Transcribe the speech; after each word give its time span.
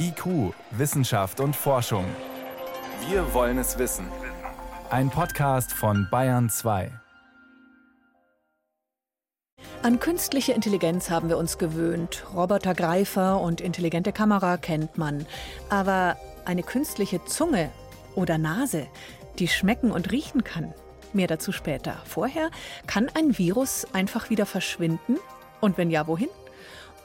IQ, 0.00 0.54
Wissenschaft 0.70 1.40
und 1.40 1.54
Forschung. 1.54 2.04
Wir 3.08 3.34
wollen 3.34 3.58
es 3.58 3.78
wissen. 3.78 4.06
Ein 4.90 5.10
Podcast 5.10 5.72
von 5.72 6.08
Bayern 6.10 6.48
2. 6.48 6.90
An 9.82 10.00
künstliche 10.00 10.52
Intelligenz 10.52 11.10
haben 11.10 11.28
wir 11.28 11.38
uns 11.38 11.58
gewöhnt. 11.58 12.24
Robotergreifer 12.34 13.40
und 13.40 13.60
intelligente 13.60 14.12
Kamera 14.12 14.56
kennt 14.56 14.98
man. 14.98 15.26
Aber 15.68 16.16
eine 16.44 16.62
künstliche 16.62 17.24
Zunge 17.24 17.70
oder 18.14 18.38
Nase, 18.38 18.86
die 19.38 19.48
schmecken 19.48 19.90
und 19.90 20.10
riechen 20.10 20.44
kann, 20.44 20.74
Mehr 21.12 21.26
dazu 21.26 21.52
später. 21.52 21.96
Vorher 22.04 22.50
kann 22.86 23.10
ein 23.14 23.38
Virus 23.38 23.86
einfach 23.92 24.30
wieder 24.30 24.46
verschwinden? 24.46 25.16
Und 25.60 25.78
wenn 25.78 25.90
ja, 25.90 26.06
wohin? 26.06 26.28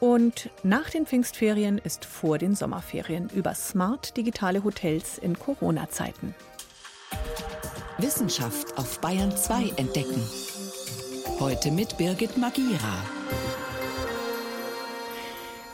Und 0.00 0.50
nach 0.62 0.90
den 0.90 1.06
Pfingstferien 1.06 1.78
ist 1.78 2.04
vor 2.04 2.38
den 2.38 2.54
Sommerferien 2.54 3.30
über 3.34 3.54
smart 3.54 4.16
digitale 4.16 4.64
Hotels 4.64 5.18
in 5.18 5.38
Corona-Zeiten. 5.38 6.34
Wissenschaft 7.98 8.76
auf 8.76 9.00
Bayern 9.00 9.36
2 9.36 9.72
entdecken. 9.76 10.22
Heute 11.38 11.70
mit 11.70 11.96
Birgit 11.96 12.36
Magira. 12.36 12.96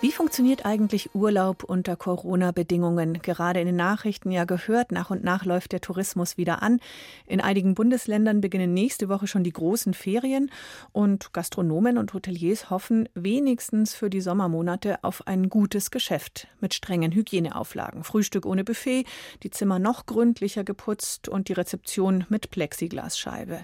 Wie 0.02 0.12
funktioniert 0.12 0.64
eigentlich 0.64 1.14
Urlaub 1.14 1.62
unter 1.62 1.94
Corona-Bedingungen? 1.94 3.20
Gerade 3.20 3.60
in 3.60 3.66
den 3.66 3.76
Nachrichten 3.76 4.30
ja 4.30 4.46
gehört, 4.46 4.92
nach 4.92 5.10
und 5.10 5.22
nach 5.22 5.44
läuft 5.44 5.72
der 5.72 5.82
Tourismus 5.82 6.38
wieder 6.38 6.62
an. 6.62 6.80
In 7.26 7.42
einigen 7.42 7.74
Bundesländern 7.74 8.40
beginnen 8.40 8.72
nächste 8.72 9.10
Woche 9.10 9.26
schon 9.26 9.44
die 9.44 9.52
großen 9.52 9.92
Ferien 9.92 10.50
und 10.92 11.34
Gastronomen 11.34 11.98
und 11.98 12.14
Hoteliers 12.14 12.70
hoffen 12.70 13.10
wenigstens 13.12 13.94
für 13.94 14.08
die 14.08 14.22
Sommermonate 14.22 15.04
auf 15.04 15.26
ein 15.26 15.50
gutes 15.50 15.90
Geschäft 15.90 16.48
mit 16.60 16.72
strengen 16.72 17.12
Hygieneauflagen. 17.12 18.02
Frühstück 18.02 18.46
ohne 18.46 18.64
Buffet, 18.64 19.04
die 19.42 19.50
Zimmer 19.50 19.78
noch 19.78 20.06
gründlicher 20.06 20.64
geputzt 20.64 21.28
und 21.28 21.48
die 21.48 21.52
Rezeption 21.52 22.24
mit 22.30 22.50
Plexiglasscheibe. 22.50 23.60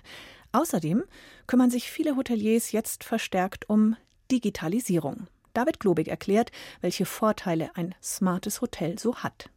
Außerdem 0.53 1.03
kümmern 1.47 1.71
sich 1.71 1.91
viele 1.91 2.15
Hoteliers 2.15 2.73
jetzt 2.73 3.05
verstärkt 3.05 3.71
um 3.71 3.97
Digitalisierung. 4.31 5.28
David 5.57 5.81
Globig 5.81 6.09
erklärt, 6.09 6.51
welche 6.83 7.07
Vorteile 7.07 7.75
ein 7.77 7.95
smartes 8.03 8.61
Hotel 8.61 8.99
so 8.99 9.17
hat. 9.17 9.49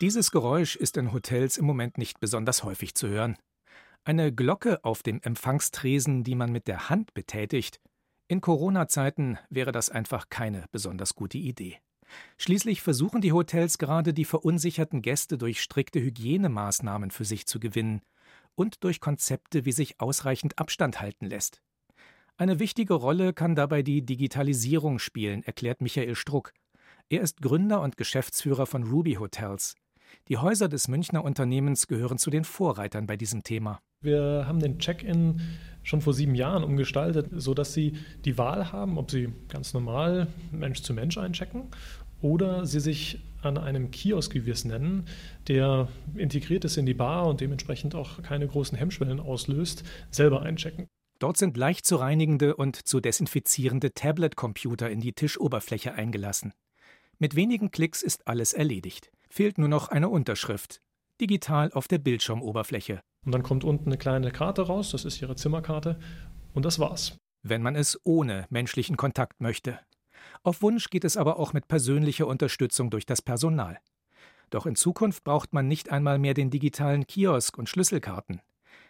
Dieses 0.00 0.32
Geräusch 0.32 0.74
ist 0.74 0.96
in 0.96 1.12
Hotels 1.12 1.56
im 1.56 1.66
Moment 1.66 1.98
nicht 1.98 2.18
besonders 2.18 2.64
häufig 2.64 2.94
zu 2.94 3.08
hören. 3.08 3.36
Eine 4.02 4.34
Glocke 4.34 4.84
auf 4.84 5.02
dem 5.04 5.20
Empfangstresen, 5.22 6.24
die 6.24 6.34
man 6.34 6.50
mit 6.50 6.66
der 6.66 6.90
Hand 6.90 7.14
betätigt. 7.14 7.80
In 8.26 8.40
Corona-Zeiten 8.40 9.38
wäre 9.50 9.70
das 9.70 9.88
einfach 9.88 10.28
keine 10.30 10.64
besonders 10.72 11.14
gute 11.14 11.38
Idee. 11.38 11.78
Schließlich 12.36 12.82
versuchen 12.82 13.20
die 13.20 13.32
Hotels 13.32 13.78
gerade 13.78 14.12
die 14.12 14.24
verunsicherten 14.24 15.00
Gäste 15.00 15.38
durch 15.38 15.62
strikte 15.62 16.00
Hygienemaßnahmen 16.00 17.12
für 17.12 17.24
sich 17.24 17.46
zu 17.46 17.60
gewinnen 17.60 18.02
und 18.56 18.82
durch 18.82 19.00
Konzepte, 19.00 19.64
wie 19.64 19.72
sich 19.72 20.00
ausreichend 20.00 20.58
Abstand 20.58 21.00
halten 21.00 21.26
lässt. 21.26 21.62
Eine 22.36 22.58
wichtige 22.58 22.94
Rolle 22.94 23.32
kann 23.32 23.54
dabei 23.54 23.82
die 23.82 24.04
Digitalisierung 24.04 24.98
spielen, 24.98 25.44
erklärt 25.44 25.80
Michael 25.80 26.16
Struck. 26.16 26.52
Er 27.08 27.20
ist 27.20 27.40
Gründer 27.40 27.80
und 27.80 27.96
Geschäftsführer 27.96 28.66
von 28.66 28.82
Ruby 28.82 29.14
Hotels. 29.14 29.76
Die 30.26 30.38
Häuser 30.38 30.68
des 30.68 30.88
Münchner 30.88 31.22
Unternehmens 31.22 31.86
gehören 31.86 32.18
zu 32.18 32.30
den 32.30 32.42
Vorreitern 32.42 33.06
bei 33.06 33.16
diesem 33.16 33.44
Thema. 33.44 33.78
Wir 34.00 34.46
haben 34.48 34.58
den 34.58 34.80
Check-in 34.80 35.42
schon 35.84 36.00
vor 36.00 36.12
sieben 36.12 36.34
Jahren 36.34 36.64
umgestaltet, 36.64 37.28
sodass 37.30 37.72
Sie 37.72 37.98
die 38.24 38.36
Wahl 38.36 38.72
haben, 38.72 38.98
ob 38.98 39.12
Sie 39.12 39.32
ganz 39.48 39.72
normal 39.72 40.26
Mensch 40.50 40.82
zu 40.82 40.92
Mensch 40.92 41.16
einchecken 41.16 41.68
oder 42.20 42.66
Sie 42.66 42.80
sich 42.80 43.20
an 43.42 43.58
einem 43.58 43.92
Kiosk, 43.92 44.34
wie 44.34 44.44
wir 44.44 44.54
es 44.54 44.64
nennen, 44.64 45.06
der 45.46 45.86
integriert 46.16 46.64
ist 46.64 46.78
in 46.78 46.86
die 46.86 46.94
Bar 46.94 47.28
und 47.28 47.40
dementsprechend 47.40 47.94
auch 47.94 48.22
keine 48.22 48.48
großen 48.48 48.76
Hemmschwellen 48.76 49.20
auslöst, 49.20 49.84
selber 50.10 50.42
einchecken. 50.42 50.88
Dort 51.24 51.38
sind 51.38 51.56
leicht 51.56 51.86
zu 51.86 51.96
reinigende 51.96 52.54
und 52.54 52.86
zu 52.86 53.00
desinfizierende 53.00 53.94
Tablet-Computer 53.94 54.90
in 54.90 55.00
die 55.00 55.14
Tischoberfläche 55.14 55.94
eingelassen. 55.94 56.52
Mit 57.18 57.34
wenigen 57.34 57.70
Klicks 57.70 58.02
ist 58.02 58.28
alles 58.28 58.52
erledigt. 58.52 59.10
Fehlt 59.30 59.56
nur 59.56 59.68
noch 59.68 59.88
eine 59.88 60.10
Unterschrift. 60.10 60.82
Digital 61.22 61.72
auf 61.72 61.88
der 61.88 61.96
Bildschirmoberfläche. 61.96 63.00
Und 63.24 63.32
dann 63.32 63.42
kommt 63.42 63.64
unten 63.64 63.86
eine 63.86 63.96
kleine 63.96 64.32
Karte 64.32 64.66
raus, 64.66 64.90
das 64.90 65.06
ist 65.06 65.22
Ihre 65.22 65.34
Zimmerkarte. 65.34 65.98
Und 66.52 66.66
das 66.66 66.78
war's. 66.78 67.16
Wenn 67.42 67.62
man 67.62 67.74
es 67.74 67.98
ohne 68.04 68.44
menschlichen 68.50 68.98
Kontakt 68.98 69.40
möchte. 69.40 69.78
Auf 70.42 70.60
Wunsch 70.60 70.90
geht 70.90 71.04
es 71.04 71.16
aber 71.16 71.38
auch 71.38 71.54
mit 71.54 71.68
persönlicher 71.68 72.26
Unterstützung 72.26 72.90
durch 72.90 73.06
das 73.06 73.22
Personal. 73.22 73.78
Doch 74.50 74.66
in 74.66 74.76
Zukunft 74.76 75.24
braucht 75.24 75.54
man 75.54 75.68
nicht 75.68 75.90
einmal 75.90 76.18
mehr 76.18 76.34
den 76.34 76.50
digitalen 76.50 77.06
Kiosk 77.06 77.56
und 77.56 77.70
Schlüsselkarten. 77.70 78.42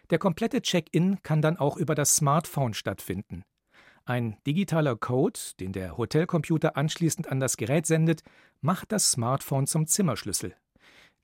Der 0.09 0.19
komplette 0.19 0.61
Check-in 0.61 1.21
kann 1.23 1.41
dann 1.41 1.57
auch 1.57 1.77
über 1.77 1.95
das 1.95 2.15
Smartphone 2.15 2.73
stattfinden. 2.73 3.43
Ein 4.05 4.37
digitaler 4.45 4.95
Code, 4.95 5.39
den 5.59 5.71
der 5.71 5.97
Hotelcomputer 5.97 6.77
anschließend 6.77 7.27
an 7.27 7.39
das 7.39 7.57
Gerät 7.57 7.87
sendet, 7.87 8.21
macht 8.61 8.91
das 8.91 9.11
Smartphone 9.11 9.65
zum 9.65 9.87
Zimmerschlüssel. 9.87 10.55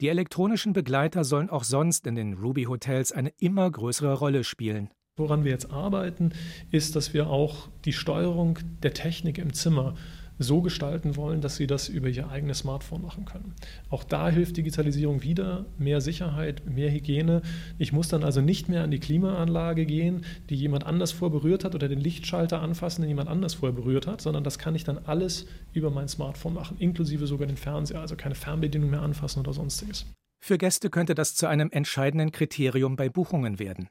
Die 0.02 0.08
elektronischen 0.08 0.74
Begleiter 0.74 1.24
sollen 1.24 1.52
auch 1.52 1.64
sonst 1.64 2.08
in 2.08 2.16
den 2.16 2.34
Ruby 2.34 2.64
Hotels 2.64 3.12
eine 3.12 3.30
immer 3.38 3.69
größere 3.69 4.16
Rolle 4.16 4.44
spielen. 4.44 4.90
Woran 5.16 5.44
wir 5.44 5.52
jetzt 5.52 5.69
arbeiten, 5.69 6.31
ist, 6.72 6.96
dass 6.96 7.13
wir 7.13 7.28
auch 7.28 7.69
die 7.86 7.94
Steuerung 7.94 8.58
der 8.81 8.96
Technik 8.96 9.38
im 9.38 9.53
Zimmer 9.53 9.96
so 10.41 10.62
gestalten 10.62 11.16
wollen, 11.16 11.41
dass 11.41 11.56
sie 11.56 11.68
das 11.68 11.90
über 11.90 12.09
ihr 12.09 12.29
eigenes 12.29 12.59
Smartphone 12.59 13.02
machen 13.02 13.25
können. 13.25 13.53
Auch 13.90 14.03
da 14.03 14.29
hilft 14.29 14.57
Digitalisierung 14.57 15.24
wieder, 15.24 15.66
mehr 15.78 16.02
Sicherheit, 16.02 16.63
mehr 16.66 16.91
Hygiene. 16.91 17.41
Ich 17.78 17.94
muss 17.94 18.07
dann 18.07 18.24
also 18.24 18.41
nicht 18.41 18.69
mehr 18.69 18.84
an 18.84 18.91
die 18.91 19.00
Klimaanlage 19.00 19.85
gehen, 19.85 20.25
die 20.50 20.56
jemand 20.56 20.85
anders 20.85 21.12
vorberührt 21.12 21.63
hat 21.63 21.75
oder 21.75 21.88
den 21.88 22.00
Lichtschalter 22.00 22.62
anfassen, 22.62 23.01
den 23.01 23.09
jemand 23.09 23.30
anders 23.30 23.56
vorher 23.56 23.75
berührt 23.75 24.07
hat, 24.07 24.22
sondern 24.22 24.44
das 24.44 24.59
kann 24.59 24.75
ich 24.75 24.84
dann 24.84 25.00
alles 25.06 25.46
über 25.74 25.90
mein 25.90 26.07
Smartphone 26.07 26.53
machen, 26.53 26.78
inklusive 26.80 27.28
sogar 27.28 27.47
den 27.47 27.57
Fernseher, 27.57 28.01
also 28.01 28.16
keine 28.16 28.35
Fernbedienung 28.35 28.90
mehr 28.90 29.01
anfassen 29.01 29.40
oder 29.40 29.53
sonstiges. 29.53 30.06
Für 30.44 30.57
Gäste 30.57 30.90
könnte 30.90 31.13
das 31.13 31.35
zu 31.35 31.47
einem 31.47 31.69
entscheidenden 31.72 32.31
Kriterium 32.31 32.96
bei 32.96 33.09
Buchungen 33.09 33.59
werden. 33.59 33.90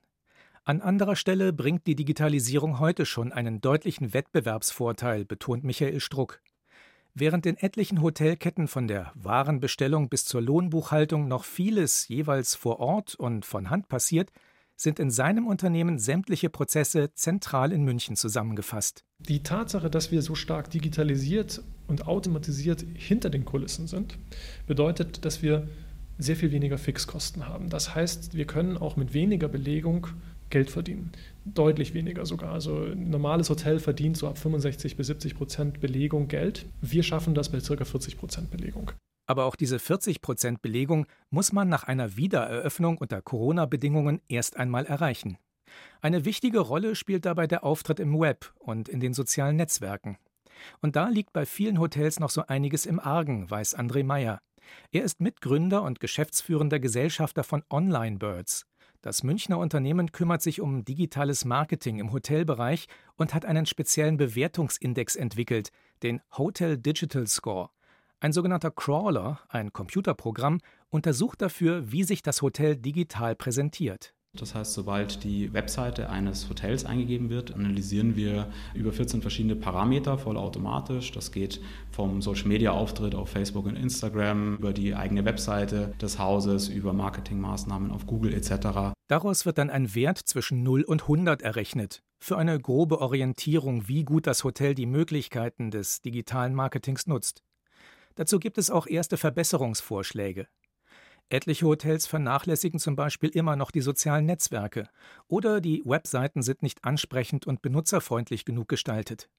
An 0.64 0.82
anderer 0.82 1.16
Stelle 1.16 1.54
bringt 1.54 1.86
die 1.86 1.96
Digitalisierung 1.96 2.78
heute 2.78 3.06
schon 3.06 3.32
einen 3.32 3.62
deutlichen 3.62 4.12
Wettbewerbsvorteil, 4.12 5.24
betont 5.24 5.64
Michael 5.64 6.00
Struck. 6.00 6.42
Während 7.14 7.46
in 7.46 7.56
etlichen 7.56 8.02
Hotelketten 8.02 8.68
von 8.68 8.86
der 8.86 9.10
Warenbestellung 9.14 10.10
bis 10.10 10.26
zur 10.26 10.42
Lohnbuchhaltung 10.42 11.28
noch 11.28 11.44
vieles 11.44 12.06
jeweils 12.08 12.54
vor 12.54 12.78
Ort 12.78 13.14
und 13.14 13.46
von 13.46 13.70
Hand 13.70 13.88
passiert, 13.88 14.30
sind 14.76 14.98
in 14.98 15.10
seinem 15.10 15.46
Unternehmen 15.46 15.98
sämtliche 15.98 16.50
Prozesse 16.50 17.12
zentral 17.14 17.72
in 17.72 17.82
München 17.82 18.14
zusammengefasst. 18.14 19.04
Die 19.18 19.42
Tatsache, 19.42 19.90
dass 19.90 20.12
wir 20.12 20.22
so 20.22 20.34
stark 20.34 20.70
digitalisiert 20.70 21.62
und 21.86 22.06
automatisiert 22.06 22.84
hinter 22.94 23.30
den 23.30 23.44
Kulissen 23.46 23.86
sind, 23.86 24.18
bedeutet, 24.66 25.24
dass 25.24 25.42
wir 25.42 25.68
sehr 26.18 26.36
viel 26.36 26.52
weniger 26.52 26.78
Fixkosten 26.78 27.48
haben. 27.48 27.70
Das 27.70 27.94
heißt, 27.94 28.34
wir 28.34 28.46
können 28.46 28.76
auch 28.76 28.96
mit 28.96 29.14
weniger 29.14 29.48
Belegung 29.48 30.06
Geld 30.50 30.70
verdienen. 30.70 31.12
Deutlich 31.44 31.94
weniger 31.94 32.26
sogar. 32.26 32.52
Also 32.52 32.84
ein 32.84 33.10
normales 33.10 33.48
Hotel 33.50 33.78
verdient 33.78 34.16
so 34.16 34.28
ab 34.28 34.38
65 34.38 34.96
bis 34.96 35.06
70 35.06 35.34
Prozent 35.34 35.80
Belegung 35.80 36.28
Geld. 36.28 36.66
Wir 36.80 37.02
schaffen 37.02 37.34
das 37.34 37.48
bei 37.50 37.60
ca. 37.60 37.84
40 37.84 38.18
Prozent 38.18 38.50
Belegung. 38.50 38.92
Aber 39.26 39.44
auch 39.44 39.56
diese 39.56 39.78
40 39.78 40.22
Prozent 40.22 40.60
Belegung 40.60 41.06
muss 41.30 41.52
man 41.52 41.68
nach 41.68 41.84
einer 41.84 42.16
Wiedereröffnung 42.16 42.98
unter 42.98 43.22
Corona-Bedingungen 43.22 44.20
erst 44.28 44.56
einmal 44.56 44.86
erreichen. 44.86 45.38
Eine 46.00 46.24
wichtige 46.24 46.58
Rolle 46.58 46.96
spielt 46.96 47.24
dabei 47.24 47.46
der 47.46 47.62
Auftritt 47.62 48.00
im 48.00 48.18
Web 48.18 48.52
und 48.58 48.88
in 48.88 48.98
den 48.98 49.14
sozialen 49.14 49.56
Netzwerken. 49.56 50.18
Und 50.80 50.96
da 50.96 51.08
liegt 51.08 51.32
bei 51.32 51.46
vielen 51.46 51.78
Hotels 51.78 52.18
noch 52.18 52.30
so 52.30 52.44
einiges 52.46 52.86
im 52.86 52.98
Argen, 52.98 53.48
weiß 53.48 53.78
André 53.78 54.04
Meyer. 54.04 54.40
Er 54.92 55.04
ist 55.04 55.20
Mitgründer 55.20 55.82
und 55.82 56.00
geschäftsführender 56.00 56.80
Gesellschafter 56.80 57.44
von 57.44 57.62
Online 57.70 58.18
Birds, 58.18 58.66
das 59.02 59.22
Münchner 59.22 59.58
Unternehmen 59.58 60.12
kümmert 60.12 60.42
sich 60.42 60.60
um 60.60 60.84
digitales 60.84 61.44
Marketing 61.44 61.98
im 61.98 62.12
Hotelbereich 62.12 62.86
und 63.16 63.32
hat 63.32 63.44
einen 63.46 63.66
speziellen 63.66 64.16
Bewertungsindex 64.18 65.16
entwickelt, 65.16 65.70
den 66.02 66.20
Hotel 66.36 66.76
Digital 66.76 67.26
Score. 67.26 67.70
Ein 68.20 68.32
sogenannter 68.32 68.70
Crawler, 68.70 69.40
ein 69.48 69.72
Computerprogramm, 69.72 70.60
untersucht 70.90 71.40
dafür, 71.40 71.90
wie 71.90 72.04
sich 72.04 72.22
das 72.22 72.42
Hotel 72.42 72.76
digital 72.76 73.34
präsentiert. 73.34 74.12
Das 74.38 74.54
heißt, 74.54 74.74
sobald 74.74 75.24
die 75.24 75.52
Webseite 75.52 76.08
eines 76.08 76.48
Hotels 76.48 76.84
eingegeben 76.84 77.30
wird, 77.30 77.52
analysieren 77.52 78.14
wir 78.14 78.48
über 78.74 78.92
14 78.92 79.22
verschiedene 79.22 79.56
Parameter 79.56 80.18
vollautomatisch. 80.18 81.10
Das 81.10 81.32
geht 81.32 81.60
vom 81.90 82.22
Social-Media-Auftritt 82.22 83.16
auf 83.16 83.30
Facebook 83.30 83.66
und 83.66 83.74
Instagram, 83.74 84.54
über 84.54 84.72
die 84.72 84.94
eigene 84.94 85.24
Webseite 85.24 85.94
des 86.00 86.20
Hauses, 86.20 86.68
über 86.68 86.92
Marketingmaßnahmen 86.92 87.90
auf 87.90 88.06
Google 88.06 88.32
etc. 88.32 88.94
Daraus 89.08 89.46
wird 89.46 89.58
dann 89.58 89.68
ein 89.68 89.96
Wert 89.96 90.18
zwischen 90.18 90.62
0 90.62 90.82
und 90.82 91.02
100 91.02 91.42
errechnet. 91.42 92.04
Für 92.20 92.38
eine 92.38 92.60
grobe 92.60 93.00
Orientierung, 93.00 93.88
wie 93.88 94.04
gut 94.04 94.28
das 94.28 94.44
Hotel 94.44 94.76
die 94.76 94.86
Möglichkeiten 94.86 95.72
des 95.72 96.02
digitalen 96.02 96.54
Marketings 96.54 97.08
nutzt. 97.08 97.42
Dazu 98.14 98.38
gibt 98.38 98.58
es 98.58 98.70
auch 98.70 98.86
erste 98.86 99.16
Verbesserungsvorschläge. 99.16 100.46
Etliche 101.32 101.64
Hotels 101.64 102.08
vernachlässigen 102.08 102.80
zum 102.80 102.96
Beispiel 102.96 103.30
immer 103.30 103.54
noch 103.54 103.70
die 103.70 103.82
sozialen 103.82 104.26
Netzwerke 104.26 104.88
oder 105.28 105.60
die 105.60 105.80
Webseiten 105.86 106.42
sind 106.42 106.62
nicht 106.62 106.84
ansprechend 106.84 107.46
und 107.46 107.62
benutzerfreundlich 107.62 108.44
genug 108.44 108.68
gestaltet. 108.68 109.30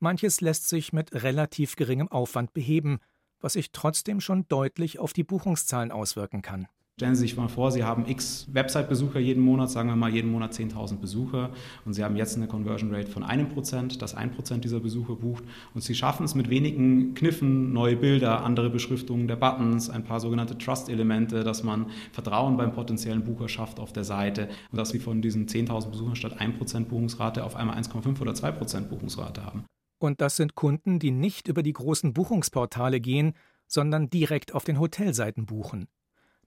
Manches 0.00 0.40
lässt 0.40 0.68
sich 0.68 0.92
mit 0.92 1.22
relativ 1.22 1.76
geringem 1.76 2.08
Aufwand 2.08 2.54
beheben, 2.54 2.98
was 3.40 3.52
sich 3.52 3.70
trotzdem 3.70 4.20
schon 4.20 4.48
deutlich 4.48 4.98
auf 4.98 5.12
die 5.12 5.22
Buchungszahlen 5.22 5.92
auswirken 5.92 6.42
kann. 6.42 6.66
Stellen 6.98 7.14
Sie 7.14 7.20
sich 7.20 7.36
mal 7.36 7.46
vor, 7.46 7.70
Sie 7.70 7.84
haben 7.84 8.06
x 8.08 8.48
Website-Besucher 8.52 9.20
jeden 9.20 9.40
Monat, 9.40 9.70
sagen 9.70 9.88
wir 9.88 9.94
mal 9.94 10.12
jeden 10.12 10.32
Monat 10.32 10.52
10.000 10.52 10.96
Besucher 10.96 11.50
und 11.84 11.92
Sie 11.92 12.02
haben 12.02 12.16
jetzt 12.16 12.36
eine 12.36 12.48
Conversion 12.48 12.92
Rate 12.92 13.08
von 13.08 13.22
einem 13.22 13.48
Prozent, 13.48 14.02
dass 14.02 14.16
ein 14.16 14.32
Prozent 14.32 14.64
dieser 14.64 14.80
Besucher 14.80 15.14
bucht 15.14 15.44
und 15.74 15.84
Sie 15.84 15.94
schaffen 15.94 16.24
es 16.24 16.34
mit 16.34 16.50
wenigen 16.50 17.14
Kniffen, 17.14 17.72
neue 17.72 17.94
Bilder, 17.94 18.42
andere 18.42 18.68
Beschriftungen 18.68 19.28
der 19.28 19.36
Buttons, 19.36 19.90
ein 19.90 20.02
paar 20.02 20.18
sogenannte 20.18 20.58
Trust-Elemente, 20.58 21.44
dass 21.44 21.62
man 21.62 21.86
Vertrauen 22.10 22.56
beim 22.56 22.72
potenziellen 22.72 23.24
Bucher 23.24 23.48
schafft 23.48 23.78
auf 23.78 23.92
der 23.92 24.02
Seite 24.02 24.48
und 24.72 24.78
dass 24.78 24.88
Sie 24.88 24.98
von 24.98 25.22
diesen 25.22 25.46
10.000 25.46 25.90
Besuchern 25.90 26.16
statt 26.16 26.40
1% 26.40 26.86
Buchungsrate 26.86 27.44
auf 27.44 27.54
einmal 27.54 27.78
1,5 27.78 28.20
oder 28.20 28.32
2% 28.32 28.88
Buchungsrate 28.88 29.46
haben. 29.46 29.62
Und 30.00 30.20
das 30.20 30.34
sind 30.34 30.56
Kunden, 30.56 30.98
die 30.98 31.12
nicht 31.12 31.46
über 31.46 31.62
die 31.62 31.74
großen 31.74 32.12
Buchungsportale 32.12 32.98
gehen, 32.98 33.34
sondern 33.68 34.10
direkt 34.10 34.52
auf 34.52 34.64
den 34.64 34.80
Hotelseiten 34.80 35.46
buchen. 35.46 35.86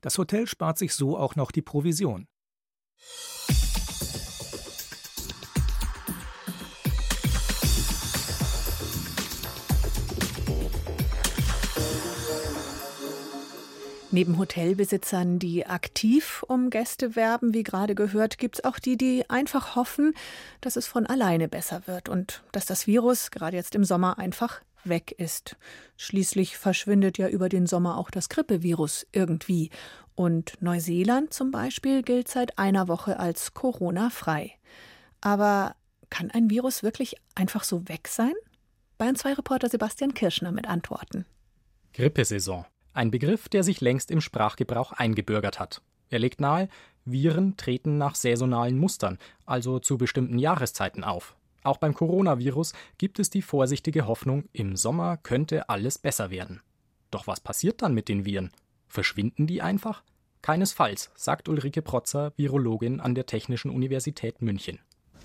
Das 0.01 0.17
Hotel 0.17 0.47
spart 0.47 0.79
sich 0.79 0.95
so 0.95 1.15
auch 1.15 1.35
noch 1.35 1.51
die 1.51 1.61
Provision. 1.61 2.27
Neben 14.13 14.37
Hotelbesitzern, 14.37 15.39
die 15.39 15.65
aktiv 15.67 16.43
um 16.47 16.69
Gäste 16.69 17.15
werben, 17.15 17.53
wie 17.53 17.63
gerade 17.63 17.95
gehört, 17.95 18.39
gibt 18.39 18.55
es 18.55 18.65
auch 18.65 18.77
die, 18.77 18.97
die 18.97 19.29
einfach 19.29 19.75
hoffen, 19.75 20.13
dass 20.59 20.75
es 20.75 20.85
von 20.85 21.05
alleine 21.05 21.47
besser 21.47 21.83
wird 21.85 22.09
und 22.09 22.43
dass 22.51 22.65
das 22.65 22.87
Virus 22.87 23.31
gerade 23.31 23.55
jetzt 23.55 23.73
im 23.73 23.85
Sommer 23.85 24.17
einfach 24.17 24.61
weg 24.85 25.11
ist. 25.11 25.57
Schließlich 25.97 26.57
verschwindet 26.57 27.17
ja 27.17 27.27
über 27.27 27.49
den 27.49 27.67
Sommer 27.67 27.97
auch 27.97 28.09
das 28.11 28.29
Grippevirus 28.29 29.07
irgendwie. 29.11 29.69
Und 30.15 30.61
Neuseeland 30.61 31.33
zum 31.33 31.51
Beispiel 31.51 32.03
gilt 32.03 32.27
seit 32.27 32.57
einer 32.57 32.87
Woche 32.87 33.19
als 33.19 33.53
Corona-frei. 33.53 34.53
Aber 35.21 35.75
kann 36.09 36.31
ein 36.31 36.49
Virus 36.49 36.83
wirklich 36.83 37.15
einfach 37.35 37.63
so 37.63 37.87
weg 37.87 38.07
sein? 38.07 38.33
Bayern 38.97 39.15
2 39.15 39.33
Reporter 39.33 39.69
Sebastian 39.69 40.13
Kirschner 40.13 40.51
mit 40.51 40.67
Antworten. 40.67 41.25
Grippesaison. 41.93 42.65
Ein 42.93 43.09
Begriff, 43.09 43.49
der 43.49 43.63
sich 43.63 43.81
längst 43.81 44.11
im 44.11 44.21
Sprachgebrauch 44.21 44.91
eingebürgert 44.91 45.59
hat. 45.59 45.81
Er 46.09 46.19
legt 46.19 46.41
nahe, 46.41 46.67
Viren 47.05 47.57
treten 47.57 47.97
nach 47.97 48.15
saisonalen 48.15 48.77
Mustern, 48.77 49.17
also 49.45 49.79
zu 49.79 49.97
bestimmten 49.97 50.37
Jahreszeiten 50.37 51.03
auf. 51.03 51.35
Auch 51.63 51.77
beim 51.77 51.93
Coronavirus 51.93 52.73
gibt 52.97 53.19
es 53.19 53.29
die 53.29 53.41
vorsichtige 53.41 54.07
Hoffnung, 54.07 54.45
im 54.51 54.75
Sommer 54.75 55.17
könnte 55.17 55.69
alles 55.69 55.97
besser 55.97 56.31
werden. 56.31 56.61
Doch 57.11 57.27
was 57.27 57.39
passiert 57.39 57.81
dann 57.81 57.93
mit 57.93 58.09
den 58.09 58.25
Viren? 58.25 58.51
Verschwinden 58.87 59.47
die 59.47 59.61
einfach? 59.61 60.03
Keinesfalls, 60.41 61.11
sagt 61.15 61.49
Ulrike 61.49 61.81
Protzer, 61.81 62.33
Virologin 62.35 62.99
an 62.99 63.13
der 63.13 63.27
Technischen 63.27 63.69
Universität 63.69 64.41
München. 64.41 64.79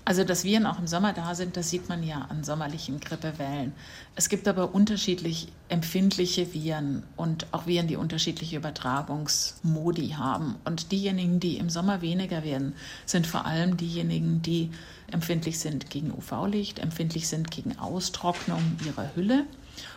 Also, 0.07 0.23
dass 0.23 0.45
Viren 0.45 0.65
auch 0.65 0.79
im 0.79 0.87
Sommer 0.87 1.11
da 1.11 1.35
sind, 1.35 1.57
das 1.57 1.69
sieht 1.69 1.89
man 1.89 2.01
ja 2.01 2.27
an 2.29 2.45
sommerlichen 2.45 3.01
Grippewellen. 3.01 3.73
Es 4.15 4.29
gibt 4.29 4.47
aber 4.47 4.73
unterschiedlich 4.73 5.49
empfindliche 5.67 6.53
Viren 6.53 7.03
und 7.17 7.47
auch 7.51 7.67
Viren, 7.67 7.87
die 7.87 7.97
unterschiedliche 7.97 8.55
Übertragungsmodi 8.55 10.11
haben. 10.11 10.55
Und 10.63 10.93
diejenigen, 10.93 11.41
die 11.41 11.57
im 11.57 11.69
Sommer 11.69 12.01
weniger 12.01 12.45
werden, 12.45 12.73
sind 13.05 13.27
vor 13.27 13.45
allem 13.45 13.75
diejenigen, 13.75 14.41
die 14.41 14.71
empfindlich 15.11 15.59
sind 15.59 15.89
gegen 15.89 16.13
UV-Licht, 16.13 16.79
empfindlich 16.79 17.27
sind 17.27 17.51
gegen 17.51 17.77
Austrocknung 17.77 18.61
ihrer 18.85 19.13
Hülle 19.13 19.43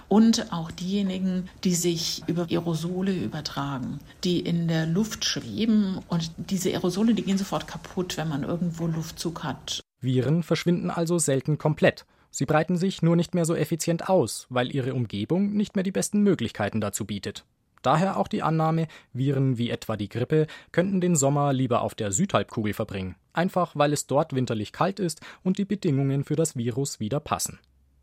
und 0.09 0.53
auch 0.53 0.73
diejenigen, 0.73 1.49
die 1.63 1.77
sich 1.77 2.25
über 2.27 2.49
Aerosole 2.51 3.15
übertragen, 3.15 4.01
die 4.25 4.41
in 4.41 4.67
der 4.67 4.87
Luft 4.87 5.25
schweben 5.25 6.01
und 6.09 6.33
diese 6.37 6.71
Aerosole, 6.71 7.15
die 7.15 7.23
gehen 7.23 7.39
sofort 7.39 7.69
kaputt, 7.69 8.17
wenn 8.17 8.27
man 8.27 8.43
irgendwo 8.43 8.89
Luftzug 8.89 9.45
hat. 9.45 9.81
Viren 10.01 10.43
verschwinden 10.43 10.91
also 10.91 11.19
selten 11.19 11.59
komplett. 11.59 12.07
Sie 12.31 12.47
breiten 12.47 12.77
sich 12.77 13.03
nur 13.03 13.17
nicht 13.17 13.35
mehr 13.35 13.45
so 13.45 13.55
effizient 13.55 14.09
aus, 14.09 14.47
weil 14.51 14.75
ihre 14.75 14.95
Umgebung 14.95 15.53
nicht 15.53 15.75
mehr 15.75 15.83
die 15.83 15.93
besten 15.93 16.23
Möglichkeiten 16.23 16.81
dazu 16.81 17.05
bietet. 17.05 17.45
Daher 17.83 18.19
auch 18.19 18.29
die 18.29 18.43
Annahme, 18.43 18.89
Viren 19.13 19.57
wie 19.57 19.71
etwa 19.71 19.97
die 19.97 20.09
Grippe 20.09 20.47
könnten 20.71 21.01
den 21.01 21.17
Sommer 21.17 21.53
lieber 21.53 21.81
auf 21.81 21.95
der 21.95 22.13
Südhalbkugel 22.13 22.75
verbringen, 22.75 23.17
einfach 23.33 23.75
weil 23.75 23.93
es 23.93 24.07
dort 24.07 24.35
winterlich 24.35 24.73
kalt 24.73 25.01
ist 25.01 25.21
und 25.43 25.59
die 25.59 25.65
Bedingungen 25.65 26.25
für 26.25 26.37
das 26.37 26.57
Virus 26.57 27.01
wieder 27.01 27.21
passen. 27.21 27.59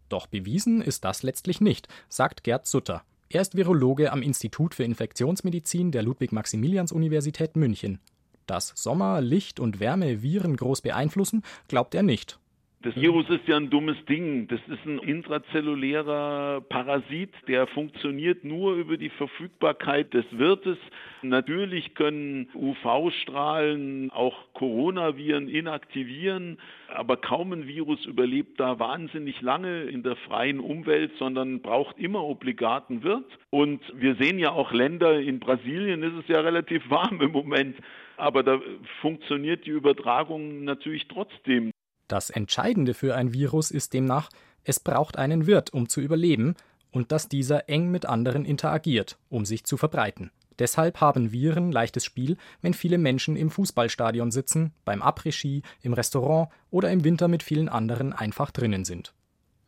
Doch 0.10 0.26
bewiesen 0.26 0.82
ist 0.82 1.06
das 1.06 1.22
letztlich 1.22 1.62
nicht, 1.62 1.88
sagt 2.10 2.44
Gerd 2.44 2.66
Sutter. 2.66 3.04
Er 3.30 3.42
ist 3.42 3.56
Virologe 3.56 4.12
am 4.12 4.22
Institut 4.22 4.74
für 4.74 4.84
Infektionsmedizin 4.84 5.92
der 5.92 6.02
Ludwig-Maximilians-Universität 6.04 7.56
München. 7.56 8.00
Dass 8.48 8.74
Sommer, 8.76 9.22
Licht 9.22 9.60
und 9.60 9.80
Wärme 9.80 10.24
Viren 10.24 10.56
groß 10.56 10.82
beeinflussen, 10.82 11.44
glaubt 11.68 11.94
er 11.94 12.04
nicht. 12.04 12.40
Das 12.84 12.96
Virus 12.96 13.28
ist 13.30 13.48
ja 13.48 13.58
ein 13.58 13.72
dummes 13.72 13.98
Ding. 14.06 14.48
Das 14.48 14.60
ist 14.68 14.86
ein 14.86 15.00
intrazellulärer 15.00 16.62
Parasit, 16.62 17.32
der 17.48 17.66
funktioniert 17.66 18.46
nur 18.46 18.76
über 18.76 18.98
die 18.98 19.10
Verfügbarkeit 19.10 20.14
des 20.14 20.26
Wirtes. 20.32 20.78
Natürlich 21.24 21.96
können 21.96 22.48
UV-Strahlen 22.54 24.12
auch 24.12 24.36
Coronaviren 24.54 25.50
inaktivieren, 25.50 26.60
aber 26.88 27.18
kaum 27.18 27.52
ein 27.52 27.68
Virus 27.68 28.06
überlebt 28.06 28.60
da 28.60 28.80
wahnsinnig 28.80 29.42
lange 29.42 29.86
in 29.86 30.04
der 30.04 30.16
freien 30.16 30.60
Umwelt, 30.60 31.12
sondern 31.18 31.62
braucht 31.62 31.98
immer 31.98 32.24
obligaten 32.24 33.04
Wirt. 33.04 33.38
Und 33.50 33.82
wir 33.96 34.16
sehen 34.16 34.38
ja 34.38 34.52
auch 34.52 34.72
Länder, 34.72 35.20
in 35.20 35.40
Brasilien 35.40 36.04
ist 36.04 36.14
es 36.14 36.28
ja 36.28 36.42
relativ 36.42 36.90
warm 36.90 37.20
im 37.22 37.32
Moment, 37.32 37.76
aber 38.18 38.44
da 38.44 38.60
funktioniert 39.02 39.66
die 39.66 39.72
Übertragung 39.72 40.64
natürlich 40.64 41.08
trotzdem. 41.08 41.72
Das 42.08 42.30
Entscheidende 42.30 42.94
für 42.94 43.16
ein 43.16 43.34
Virus 43.34 43.72
ist 43.72 43.94
demnach, 43.94 44.30
es 44.64 44.80
braucht 44.80 45.18
einen 45.18 45.48
Wirt, 45.48 45.74
um 45.74 45.90
zu 45.90 46.02
überleben, 46.02 46.56
und 46.92 47.12
dass 47.12 47.30
dieser 47.30 47.70
eng 47.70 47.92
mit 47.92 48.06
anderen 48.06 48.46
interagiert, 48.46 49.18
um 49.30 49.46
sich 49.46 49.66
zu 49.66 49.78
verbreiten. 49.78 50.32
Deshalb 50.60 51.02
haben 51.02 51.32
Viren 51.32 51.72
leichtes 51.72 52.04
Spiel, 52.04 52.38
wenn 52.62 52.74
viele 52.74 52.98
Menschen 52.98 53.36
im 53.36 53.52
Fußballstadion 53.52 54.32
sitzen, 54.32 54.74
beim 54.86 55.02
Après-Ski, 55.02 55.62
im 55.84 55.94
Restaurant 55.94 56.50
oder 56.72 56.92
im 56.92 57.04
Winter 57.04 57.28
mit 57.28 57.44
vielen 57.44 57.70
anderen 57.70 58.14
einfach 58.14 58.52
drinnen 58.52 58.84
sind. 58.84 59.14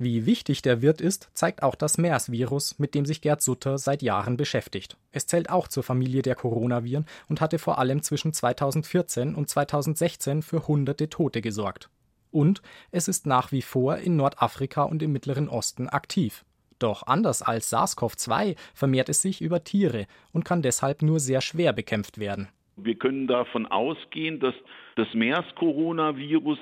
Wie 0.02 0.26
wichtig 0.26 0.62
der 0.62 0.82
Wirt 0.82 1.02
ist, 1.02 1.30
zeigt 1.34 1.62
auch 1.62 1.76
das 1.76 1.98
MERS-Virus, 1.98 2.80
mit 2.80 2.96
dem 2.96 3.06
sich 3.06 3.20
Gerd 3.20 3.42
Sutter 3.42 3.78
seit 3.78 4.02
Jahren 4.02 4.38
beschäftigt. 4.38 4.96
Es 5.12 5.28
zählt 5.28 5.50
auch 5.50 5.68
zur 5.68 5.84
Familie 5.84 6.22
der 6.22 6.36
Coronaviren 6.36 7.06
und 7.28 7.42
hatte 7.42 7.60
vor 7.60 7.80
allem 7.80 8.02
zwischen 8.02 8.32
2014 8.32 9.36
und 9.36 9.50
2016 9.50 10.42
für 10.42 10.70
hunderte 10.70 11.10
Tote 11.10 11.42
gesorgt. 11.42 11.90
Und 12.32 12.62
es 12.92 13.10
ist 13.10 13.28
nach 13.28 13.52
wie 13.52 13.62
vor 13.62 13.98
in 13.98 14.16
Nordafrika 14.16 14.84
und 14.84 15.04
im 15.04 15.12
Mittleren 15.12 15.50
Osten 15.50 15.90
aktiv. 15.90 16.46
Doch 16.80 17.06
anders 17.06 17.42
als 17.42 17.70
SARS-CoV-2 17.74 18.56
vermehrt 18.74 19.10
es 19.10 19.22
sich 19.22 19.42
über 19.42 19.66
Tiere 19.66 20.08
und 20.32 20.46
kann 20.46 20.62
deshalb 20.62 21.02
nur 21.02 21.20
sehr 21.20 21.42
schwer 21.42 21.74
bekämpft 21.74 22.20
werden. 22.20 22.48
Wir 22.78 22.96
können 22.96 23.28
davon 23.28 23.66
ausgehen, 23.66 24.40
dass 24.40 24.56
das 24.96 25.14
MERS-Coronavirus 25.14 26.60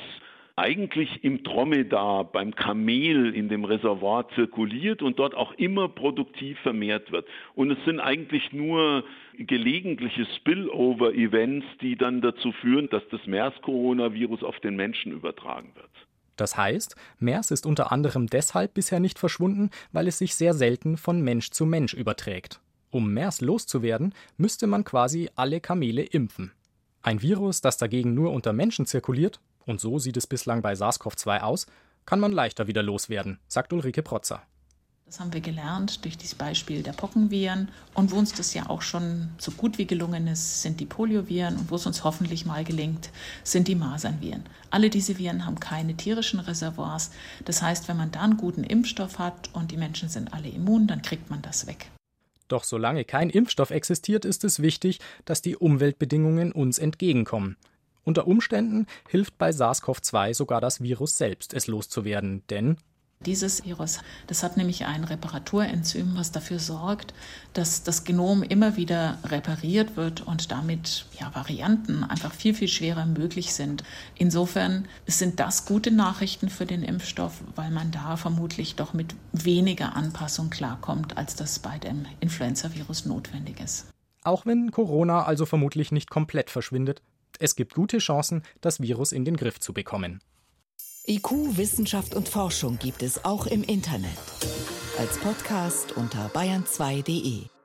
eigentlich 0.57 1.23
im 1.23 1.43
Dromedar, 1.43 2.23
beim 2.25 2.55
Kamel 2.55 3.35
in 3.35 3.47
dem 3.47 3.63
Reservoir 3.63 4.27
zirkuliert 4.33 5.03
und 5.03 5.19
dort 5.19 5.35
auch 5.35 5.53
immer 5.53 5.87
produktiv 5.87 6.57
vermehrt 6.59 7.11
wird. 7.11 7.27
Und 7.53 7.69
es 7.71 7.77
sind 7.85 7.99
eigentlich 7.99 8.51
nur 8.51 9.03
gelegentliche 9.37 10.25
Spillover-Events, 10.25 11.65
die 11.79 11.95
dann 11.95 12.21
dazu 12.21 12.51
führen, 12.53 12.89
dass 12.89 13.03
das 13.11 13.21
MERS-Coronavirus 13.27 14.43
auf 14.43 14.59
den 14.59 14.75
Menschen 14.75 15.11
übertragen 15.11 15.71
wird. 15.75 15.91
Das 16.37 16.57
heißt, 16.57 16.95
MERS 17.19 17.51
ist 17.51 17.67
unter 17.67 17.91
anderem 17.91 18.25
deshalb 18.25 18.73
bisher 18.73 18.99
nicht 18.99 19.19
verschwunden, 19.19 19.69
weil 19.91 20.07
es 20.07 20.17
sich 20.17 20.33
sehr 20.33 20.55
selten 20.55 20.97
von 20.97 21.21
Mensch 21.21 21.51
zu 21.51 21.67
Mensch 21.67 21.93
überträgt. 21.93 22.61
Um 22.89 23.13
MERS 23.13 23.41
loszuwerden, 23.41 24.13
müsste 24.37 24.65
man 24.65 24.83
quasi 24.83 25.29
alle 25.35 25.59
Kamele 25.59 26.01
impfen. 26.01 26.51
Ein 27.03 27.21
Virus, 27.21 27.61
das 27.61 27.77
dagegen 27.77 28.15
nur 28.15 28.31
unter 28.31 28.53
Menschen 28.53 28.87
zirkuliert, 28.87 29.39
und 29.67 29.79
so 29.79 29.99
sieht 29.99 30.17
es 30.17 30.25
bislang 30.25 30.61
bei 30.61 30.73
SARS-CoV-2 30.73 31.41
aus, 31.41 31.67
kann 32.05 32.19
man 32.19 32.31
leichter 32.31 32.67
wieder 32.67 32.83
loswerden, 32.83 33.39
sagt 33.47 33.73
Ulrike 33.73 34.01
Protzer. 34.01 34.41
Das 35.07 35.21
haben 35.21 35.31
wir 35.31 35.39
gelernt 35.39 36.03
durch 36.03 36.17
das 36.17 36.35
Beispiel 36.35 36.83
der 36.83 36.91
Pockenviren. 36.91 37.69
Und 37.93 38.11
wo 38.11 38.17
uns 38.17 38.33
das 38.33 38.53
ja 38.53 38.69
auch 38.69 38.81
schon 38.81 39.29
so 39.37 39.51
gut 39.51 39.77
wie 39.77 39.87
gelungen 39.87 40.27
ist, 40.27 40.61
sind 40.61 40.81
die 40.81 40.85
Polioviren. 40.85 41.55
Und 41.55 41.71
wo 41.71 41.75
es 41.75 41.85
uns 41.85 42.03
hoffentlich 42.03 42.45
mal 42.45 42.65
gelingt, 42.65 43.09
sind 43.45 43.69
die 43.69 43.75
Masernviren. 43.75 44.43
Alle 44.69 44.89
diese 44.89 45.17
Viren 45.17 45.45
haben 45.45 45.61
keine 45.61 45.95
tierischen 45.95 46.41
Reservoirs. 46.41 47.11
Das 47.45 47.61
heißt, 47.61 47.87
wenn 47.87 47.95
man 47.95 48.11
da 48.11 48.21
einen 48.21 48.35
guten 48.35 48.65
Impfstoff 48.65 49.17
hat 49.17 49.49
und 49.53 49.71
die 49.71 49.77
Menschen 49.77 50.09
sind 50.09 50.33
alle 50.33 50.49
immun, 50.49 50.87
dann 50.87 51.01
kriegt 51.01 51.29
man 51.29 51.41
das 51.41 51.67
weg. 51.67 51.89
Doch 52.49 52.65
solange 52.65 53.05
kein 53.05 53.29
Impfstoff 53.29 53.71
existiert, 53.71 54.25
ist 54.25 54.43
es 54.43 54.61
wichtig, 54.61 54.99
dass 55.23 55.41
die 55.41 55.55
Umweltbedingungen 55.55 56.51
uns 56.51 56.79
entgegenkommen. 56.79 57.55
Unter 58.07 58.25
Umständen 58.25 58.87
hilft 59.09 59.37
bei 59.37 59.49
SARS-CoV-2 59.49 60.33
sogar 60.33 60.61
das 60.61 60.81
Virus 60.81 61.17
selbst, 61.17 61.53
es 61.53 61.67
loszuwerden, 61.67 62.41
denn 62.49 62.77
dieses 63.25 63.65
Virus, 63.65 63.99
das 64.27 64.43
hat 64.43 64.55
nämlich 64.55 64.85
ein 64.85 65.03
Reparaturenzym, 65.03 66.15
was 66.15 66.31
dafür 66.31 66.59
sorgt, 66.59 67.13
dass 67.51 67.83
das 67.83 68.05
Genom 68.05 68.43
immer 68.43 68.77
wieder 68.77 69.17
repariert 69.25 69.97
wird 69.97 70.25
und 70.25 70.53
damit 70.53 71.05
ja, 71.19 71.35
Varianten 71.35 72.05
einfach 72.05 72.31
viel, 72.31 72.53
viel 72.53 72.69
schwerer 72.69 73.05
möglich 73.05 73.53
sind. 73.53 73.83
Insofern 74.15 74.87
sind 75.05 75.41
das 75.41 75.65
gute 75.65 75.91
Nachrichten 75.91 76.47
für 76.47 76.65
den 76.65 76.83
Impfstoff, 76.83 77.41
weil 77.55 77.71
man 77.71 77.91
da 77.91 78.15
vermutlich 78.15 78.77
doch 78.77 78.93
mit 78.93 79.15
weniger 79.33 79.97
Anpassung 79.97 80.49
klarkommt, 80.49 81.17
als 81.17 81.35
das 81.35 81.59
bei 81.59 81.77
dem 81.77 82.05
Influenza-Virus 82.21 83.05
notwendig 83.05 83.59
ist. 83.59 83.87
Auch 84.23 84.45
wenn 84.45 84.71
Corona 84.71 85.23
also 85.23 85.45
vermutlich 85.45 85.91
nicht 85.91 86.09
komplett 86.09 86.49
verschwindet, 86.51 87.01
es 87.39 87.55
gibt 87.55 87.73
gute 87.73 87.97
Chancen, 87.99 88.43
das 88.61 88.81
Virus 88.81 89.11
in 89.11 89.25
den 89.25 89.37
Griff 89.37 89.59
zu 89.59 89.73
bekommen. 89.73 90.19
IQ, 91.07 91.57
Wissenschaft 91.57 92.15
und 92.15 92.27
Forschung 92.27 92.79
gibt 92.79 93.01
es 93.01 93.23
auch 93.23 93.47
im 93.47 93.63
Internet. 93.63 94.17
Als 94.97 95.17
Podcast 95.19 95.95
unter 95.95 96.27
bayern2.de. 96.29 97.56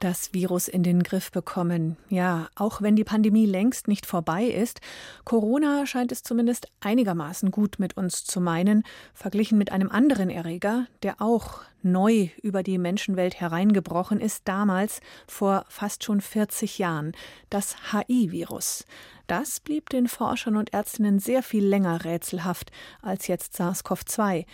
Das 0.00 0.32
Virus 0.32 0.68
in 0.68 0.84
den 0.84 1.02
Griff 1.02 1.32
bekommen. 1.32 1.96
Ja, 2.08 2.48
auch 2.54 2.80
wenn 2.82 2.94
die 2.94 3.02
Pandemie 3.02 3.46
längst 3.46 3.88
nicht 3.88 4.06
vorbei 4.06 4.44
ist, 4.44 4.80
Corona 5.24 5.86
scheint 5.86 6.12
es 6.12 6.22
zumindest 6.22 6.68
einigermaßen 6.78 7.50
gut 7.50 7.80
mit 7.80 7.96
uns 7.96 8.22
zu 8.22 8.40
meinen, 8.40 8.84
verglichen 9.12 9.58
mit 9.58 9.72
einem 9.72 9.90
anderen 9.90 10.30
Erreger, 10.30 10.86
der 11.02 11.20
auch 11.20 11.62
neu 11.82 12.28
über 12.42 12.62
die 12.62 12.78
Menschenwelt 12.78 13.40
hereingebrochen 13.40 14.20
ist, 14.20 14.42
damals 14.46 15.00
vor 15.26 15.64
fast 15.68 16.04
schon 16.04 16.20
40 16.20 16.78
Jahren, 16.78 17.10
das 17.50 17.92
HI-Virus. 17.92 18.84
Das 19.26 19.58
blieb 19.58 19.90
den 19.90 20.06
Forschern 20.06 20.56
und 20.56 20.72
Ärztinnen 20.72 21.18
sehr 21.18 21.42
viel 21.42 21.66
länger 21.66 22.04
rätselhaft 22.04 22.70
als 23.02 23.26
jetzt 23.26 23.56
SARS-CoV-2. 23.56 24.46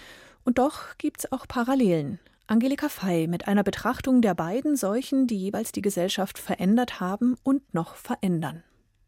Und 0.44 0.56
doch 0.56 0.96
gibt's 0.96 1.30
auch 1.32 1.46
Parallelen. 1.46 2.18
Angelika 2.46 2.90
Fey 2.90 3.26
mit 3.26 3.48
einer 3.48 3.62
Betrachtung 3.62 4.20
der 4.20 4.34
beiden 4.34 4.76
Seuchen, 4.76 5.26
die 5.26 5.36
jeweils 5.36 5.72
die 5.72 5.80
Gesellschaft 5.80 6.38
verändert 6.38 7.00
haben 7.00 7.36
und 7.42 7.72
noch 7.72 7.94
verändern. 7.94 8.62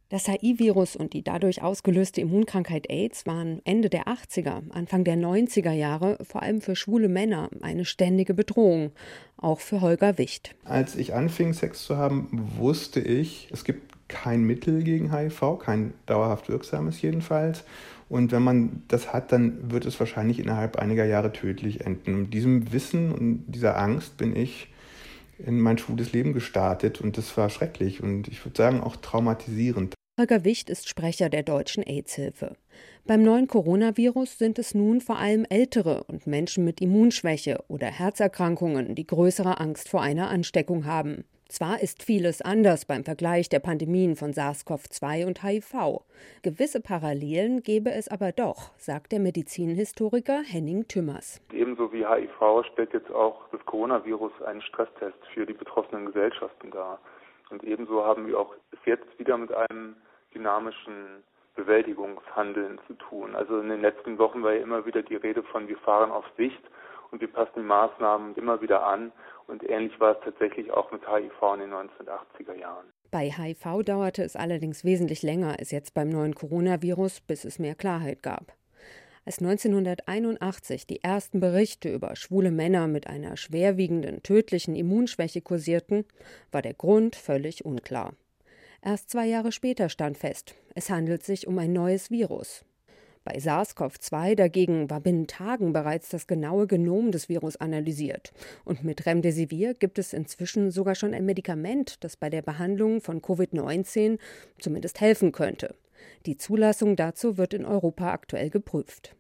Das 0.09 0.27
HIV-Virus 0.27 0.97
und 0.97 1.13
die 1.13 1.23
dadurch 1.23 1.63
ausgelöste 1.63 2.23
Immunkrankheit 2.23 2.89
AIDS 2.89 3.27
waren 3.27 3.61
Ende 3.65 3.91
der 3.91 4.05
80er, 4.05 4.71
Anfang 4.71 5.05
der 5.05 5.17
90er 5.17 5.73
Jahre 5.73 6.17
vor 6.25 6.43
allem 6.43 6.63
für 6.63 6.77
schwule 6.77 7.09
Männer 7.09 7.51
eine 7.61 7.85
ständige 7.85 8.33
Bedrohung, 8.33 8.93
auch 9.37 9.61
für 9.61 9.83
Holger 9.83 10.17
Wicht. 10.17 10.55
Als 10.65 10.97
ich 10.97 11.13
anfing, 11.13 11.53
Sex 11.53 11.85
zu 11.85 11.99
haben, 11.99 12.29
wusste 12.57 13.01
ich, 13.01 13.49
es 13.53 13.65
gibt 13.65 13.93
kein 14.09 14.45
Mittel 14.45 14.83
gegen 14.83 15.15
HIV, 15.15 15.59
kein 15.59 15.93
dauerhaft 16.07 16.49
wirksames 16.49 17.03
jedenfalls. 17.03 17.65
Und 18.09 18.31
wenn 18.33 18.43
man 18.43 18.83
das 18.89 19.13
hat, 19.13 19.33
dann 19.33 19.71
wird 19.71 19.85
es 19.85 19.99
wahrscheinlich 19.99 20.39
innerhalb 20.39 20.77
einiger 20.77 21.05
Jahre 21.05 21.33
tödlich 21.33 21.81
enden. 21.85 22.23
Mit 22.23 22.35
diesem 22.35 22.73
Wissen 22.73 23.13
und 23.13 23.45
dieser 23.49 23.79
Angst 23.79 24.17
bin 24.17 24.37
ich 24.37 24.69
in 25.39 25.61
mein 25.61 25.79
schwules 25.79 26.13
Leben 26.13 26.33
gestartet 26.33 27.01
und 27.01 27.19
das 27.19 27.37
war 27.37 27.51
schrecklich 27.51 28.03
und 28.03 28.29
ich 28.29 28.45
würde 28.45 28.57
sagen 28.57 28.81
auch 28.81 28.97
traumatisierend. 28.97 29.95
Holger 30.19 30.45
Wicht 30.45 30.71
ist 30.71 30.89
Sprecher 30.89 31.29
der 31.29 31.43
deutschen 31.43 31.83
AIDS-Hilfe. 31.83 32.57
Beim 33.05 33.23
neuen 33.23 33.49
Coronavirus 33.49 34.39
sind 34.39 34.59
es 34.59 34.75
nun 34.75 35.03
vor 35.03 35.19
allem 35.19 35.45
Ältere 35.51 36.05
und 36.05 36.27
Menschen 36.27 36.65
mit 36.65 36.81
Immunschwäche 36.81 37.63
oder 37.69 37.89
Herzerkrankungen, 37.89 38.95
die 38.95 39.07
größere 39.07 39.61
Angst 39.61 39.91
vor 39.91 40.01
einer 40.01 40.31
Ansteckung 40.31 40.87
haben. 40.87 41.25
Zwar 41.49 41.81
ist 41.81 42.03
vieles 42.03 42.43
anders 42.43 42.87
beim 42.87 43.05
Vergleich 43.05 43.49
der 43.49 43.61
Pandemien 43.61 44.17
von 44.17 44.33
SARS-CoV-2 44.33 45.27
und 45.27 45.45
HIV. 45.45 46.03
Gewisse 46.43 46.81
Parallelen 46.81 47.63
gäbe 47.63 47.93
es 47.93 48.09
aber 48.09 48.33
doch, 48.33 48.77
sagt 48.79 49.13
der 49.13 49.21
Medizinhistoriker 49.21 50.43
Henning 50.43 50.89
Tümmers. 50.89 51.41
Ebenso 51.53 51.93
wie 51.93 52.05
HIV 52.05 52.67
stellt 52.73 52.93
jetzt 52.93 53.13
auch 53.13 53.49
das 53.53 53.65
Coronavirus 53.65 54.33
einen 54.45 54.61
Stresstest 54.61 55.19
für 55.33 55.47
die 55.47 55.53
betroffenen 55.53 56.07
Gesellschaften 56.07 56.73
dar. 56.73 56.99
Und 57.51 57.63
ebenso 57.63 58.05
haben 58.05 58.27
wir 58.27 58.41
auch 58.41 58.53
jetzt 58.85 59.07
wieder 59.17 59.39
mit 59.39 59.53
einem 59.53 59.95
dynamischen 60.35 61.23
Bewältigungshandeln 61.55 62.81
zu 62.89 62.95
tun. 62.95 63.37
Also 63.37 63.61
in 63.61 63.69
den 63.69 63.83
letzten 63.83 64.19
Wochen 64.19 64.43
war 64.43 64.53
ja 64.53 64.63
immer 64.63 64.85
wieder 64.85 65.03
die 65.03 65.17
Rede 65.17 65.45
von 65.45 65.69
wir 65.69 65.79
fahren 65.79 66.11
auf 66.11 66.25
Sicht 66.37 66.61
und 67.17 67.23
wir 67.23 67.33
passen 67.33 67.53
die 67.57 67.63
Maßnahmen 67.63 68.35
immer 68.35 68.61
wieder 68.61 68.87
an. 68.87 69.11
Und 69.47 69.63
ähnlich 69.63 69.99
war 69.99 70.19
es 70.19 70.25
tatsächlich 70.25 70.71
auch 70.71 70.93
mit 70.93 71.01
HIV 71.09 71.55
in 71.55 71.61
den 71.61 71.73
1980er 71.73 72.55
Jahren. 72.61 72.85
Bei 73.11 73.31
HIV 73.31 73.85
dauerte 73.85 74.23
es 74.23 74.37
allerdings 74.37 74.85
wesentlich 74.85 75.23
länger 75.23 75.59
als 75.59 75.71
jetzt 75.71 75.95
beim 75.95 76.11
neuen 76.11 76.35
Coronavirus, 76.35 77.23
bis 77.23 77.47
es 77.47 77.59
mehr 77.59 77.75
Klarheit 77.75 78.23
gab. 78.23 78.53
Als 79.25 79.39
1981 79.39 80.87
die 80.87 81.03
ersten 81.03 81.41
Berichte 81.41 81.91
über 81.91 82.17
schwule 82.17 82.51
Männer 82.51 82.87
mit 82.87 83.07
einer 83.07 83.39
schwerwiegenden 83.39 84.23
tödlichen 84.23 84.77
Immunschwäche 84.77 85.41
kursierten, 85.41 86.05
war 86.53 86.61
der 86.61 86.75
Grund 86.75 87.17
völlig 87.17 87.65
unklar. 87.65 88.13
Erst 88.83 89.09
zwei 89.09 89.25
Jahre 89.25 89.53
später 89.53 89.89
stand 89.89 90.19
fest, 90.19 90.55
es 90.75 90.91
handelt 90.91 91.23
sich 91.23 91.47
um 91.47 91.59
ein 91.59 91.73
neues 91.73 92.11
Virus, 92.11 92.66
bei 93.27 93.39
SARS-CoV-2 93.39 94.37
dagegen 94.37 94.89
war 94.89 95.01
binnen 95.01 95.27
Tagen 95.27 95.73
bereits 95.73 96.09
das 96.09 96.29
genaue 96.29 96.69
Genom 96.69 97.11
des 97.11 97.29
Virus 97.29 97.57
analysiert. 97.57 98.33
Und 98.65 98.85
mit 98.85 99.05
Remdesivir 99.05 99.75
gibt 99.75 99.99
es 99.99 100.13
inzwischen 100.13 100.71
sogar 100.71 100.95
schon 100.95 101.13
ein 101.13 101.27
Medikament, 101.27 102.03
das 102.05 102.17
bei 102.17 102.31
der 102.31 102.43
Behandlung 102.43 103.01
von 103.01 103.21
Covid-19 103.21 104.19
zumindest 104.61 105.01
helfen 105.01 105.33
könnte. 105.33 105.75
Die 106.25 106.39
Zulassung 106.39 106.95
dazu 106.95 107.37
wird 107.37 107.53
in 107.53 107.67
Europa 107.67 108.13
aktuell 108.13 108.49
geprüft. 108.49 109.17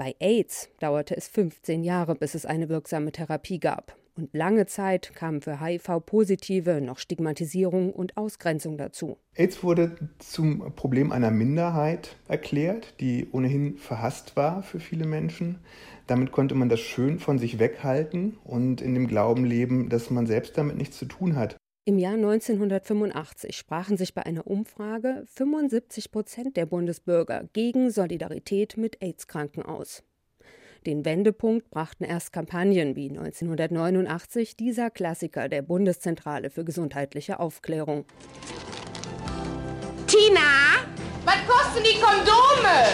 Bei 0.00 0.16
AIDS 0.18 0.70
dauerte 0.80 1.14
es 1.14 1.28
15 1.28 1.84
Jahre, 1.84 2.14
bis 2.14 2.34
es 2.34 2.46
eine 2.46 2.70
wirksame 2.70 3.12
Therapie 3.12 3.60
gab. 3.60 3.98
Und 4.16 4.32
lange 4.32 4.64
Zeit 4.64 5.14
kamen 5.14 5.42
für 5.42 5.60
HIV-Positive 5.60 6.80
noch 6.80 6.98
Stigmatisierung 6.98 7.92
und 7.92 8.16
Ausgrenzung 8.16 8.78
dazu. 8.78 9.18
AIDS 9.34 9.62
wurde 9.62 9.98
zum 10.18 10.74
Problem 10.74 11.12
einer 11.12 11.30
Minderheit 11.30 12.16
erklärt, 12.28 12.94
die 13.00 13.28
ohnehin 13.30 13.76
verhasst 13.76 14.36
war 14.36 14.62
für 14.62 14.80
viele 14.80 15.04
Menschen. 15.04 15.58
Damit 16.06 16.32
konnte 16.32 16.54
man 16.54 16.70
das 16.70 16.80
schön 16.80 17.18
von 17.18 17.38
sich 17.38 17.58
weghalten 17.58 18.38
und 18.42 18.80
in 18.80 18.94
dem 18.94 19.06
Glauben 19.06 19.44
leben, 19.44 19.90
dass 19.90 20.08
man 20.08 20.26
selbst 20.26 20.56
damit 20.56 20.78
nichts 20.78 20.96
zu 20.96 21.04
tun 21.04 21.36
hat. 21.36 21.58
Im 21.90 21.98
Jahr 21.98 22.14
1985 22.14 23.56
sprachen 23.56 23.96
sich 23.96 24.14
bei 24.14 24.24
einer 24.24 24.46
Umfrage 24.46 25.24
75 25.34 26.12
Prozent 26.12 26.56
der 26.56 26.64
Bundesbürger 26.64 27.48
gegen 27.52 27.90
Solidarität 27.90 28.76
mit 28.76 29.02
AIDS-Kranken 29.02 29.64
aus. 29.64 30.04
Den 30.86 31.04
Wendepunkt 31.04 31.68
brachten 31.68 32.04
erst 32.04 32.32
Kampagnen 32.32 32.94
wie 32.94 33.08
1989 33.10 34.56
dieser 34.56 34.90
Klassiker 34.90 35.48
der 35.48 35.62
Bundeszentrale 35.62 36.50
für 36.50 36.64
gesundheitliche 36.64 37.40
Aufklärung. 37.40 38.04
Tina, 40.06 40.86
was 41.24 41.38
kosten 41.48 41.82
die 41.82 41.98
Kondome? 41.98 42.86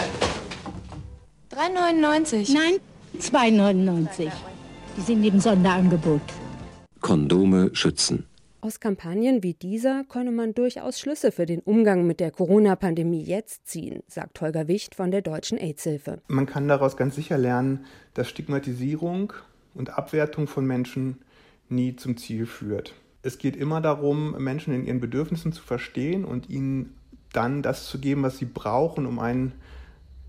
3,99. 1.51 2.51
Nein, 2.51 2.79
2,99. 3.19 4.31
Die 4.97 5.01
sind 5.01 5.23
im 5.23 5.39
Sonderangebot. 5.39 6.21
Kondome 6.99 7.69
schützen. 7.75 8.25
Aus 8.67 8.81
Kampagnen 8.81 9.43
wie 9.43 9.53
dieser 9.53 10.03
könne 10.03 10.33
man 10.33 10.53
durchaus 10.53 10.99
Schlüsse 10.99 11.31
für 11.31 11.45
den 11.45 11.61
Umgang 11.61 12.05
mit 12.05 12.19
der 12.19 12.31
Corona-Pandemie 12.31 13.23
jetzt 13.23 13.65
ziehen, 13.65 14.03
sagt 14.09 14.41
Holger 14.41 14.67
Wicht 14.67 14.93
von 14.93 15.09
der 15.09 15.21
Deutschen 15.21 15.57
AIDS-Hilfe. 15.57 16.19
Man 16.27 16.47
kann 16.47 16.67
daraus 16.67 16.97
ganz 16.97 17.15
sicher 17.15 17.37
lernen, 17.37 17.85
dass 18.13 18.27
Stigmatisierung 18.27 19.31
und 19.73 19.97
Abwertung 19.97 20.47
von 20.47 20.65
Menschen 20.65 21.19
nie 21.69 21.95
zum 21.95 22.17
Ziel 22.17 22.45
führt. 22.45 22.93
Es 23.21 23.37
geht 23.37 23.55
immer 23.55 23.79
darum, 23.79 24.31
Menschen 24.37 24.73
in 24.73 24.85
ihren 24.85 24.99
Bedürfnissen 24.99 25.53
zu 25.53 25.63
verstehen 25.63 26.25
und 26.25 26.49
ihnen 26.49 26.93
dann 27.31 27.61
das 27.61 27.87
zu 27.87 27.99
geben, 27.99 28.23
was 28.23 28.37
sie 28.37 28.47
brauchen, 28.47 29.05
um 29.05 29.19
einen 29.19 29.53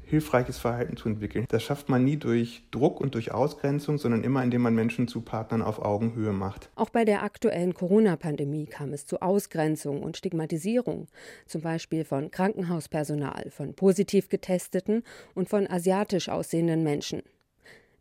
hilfreiches 0.09 0.59
Verhalten 0.59 0.97
zu 0.97 1.09
entwickeln. 1.09 1.45
Das 1.49 1.63
schafft 1.63 1.89
man 1.89 2.05
nie 2.05 2.17
durch 2.17 2.63
Druck 2.71 3.01
und 3.01 3.15
durch 3.15 3.33
Ausgrenzung, 3.33 3.99
sondern 3.99 4.25
immer 4.25 4.43
indem 4.43 4.63
man 4.63 4.75
Menschen 4.75 5.09
zu 5.09 5.21
Partnern 5.21 5.63
auf 5.63 5.81
Augenhöhe 5.81 6.33
macht. 6.33 6.71
Auch 6.75 6.91
bei 6.91 7.05
der 7.05 7.23
aktuellen 7.23 7.75
Corona-Pandemie 7.75 8.67
kam 8.67 8.93
es 8.93 9.07
zu 9.07 9.21
Ausgrenzung 9.21 10.03
und 10.03 10.17
Stigmatisierung, 10.17 11.07
zum 11.47 11.61
Beispiel 11.61 12.05
von 12.05 12.31
Krankenhauspersonal, 12.31 13.51
von 13.51 13.75
positiv 13.75 14.29
getesteten 14.29 15.03
und 15.35 15.49
von 15.49 15.67
asiatisch 15.67 16.29
aussehenden 16.29 16.83
Menschen. 16.83 17.23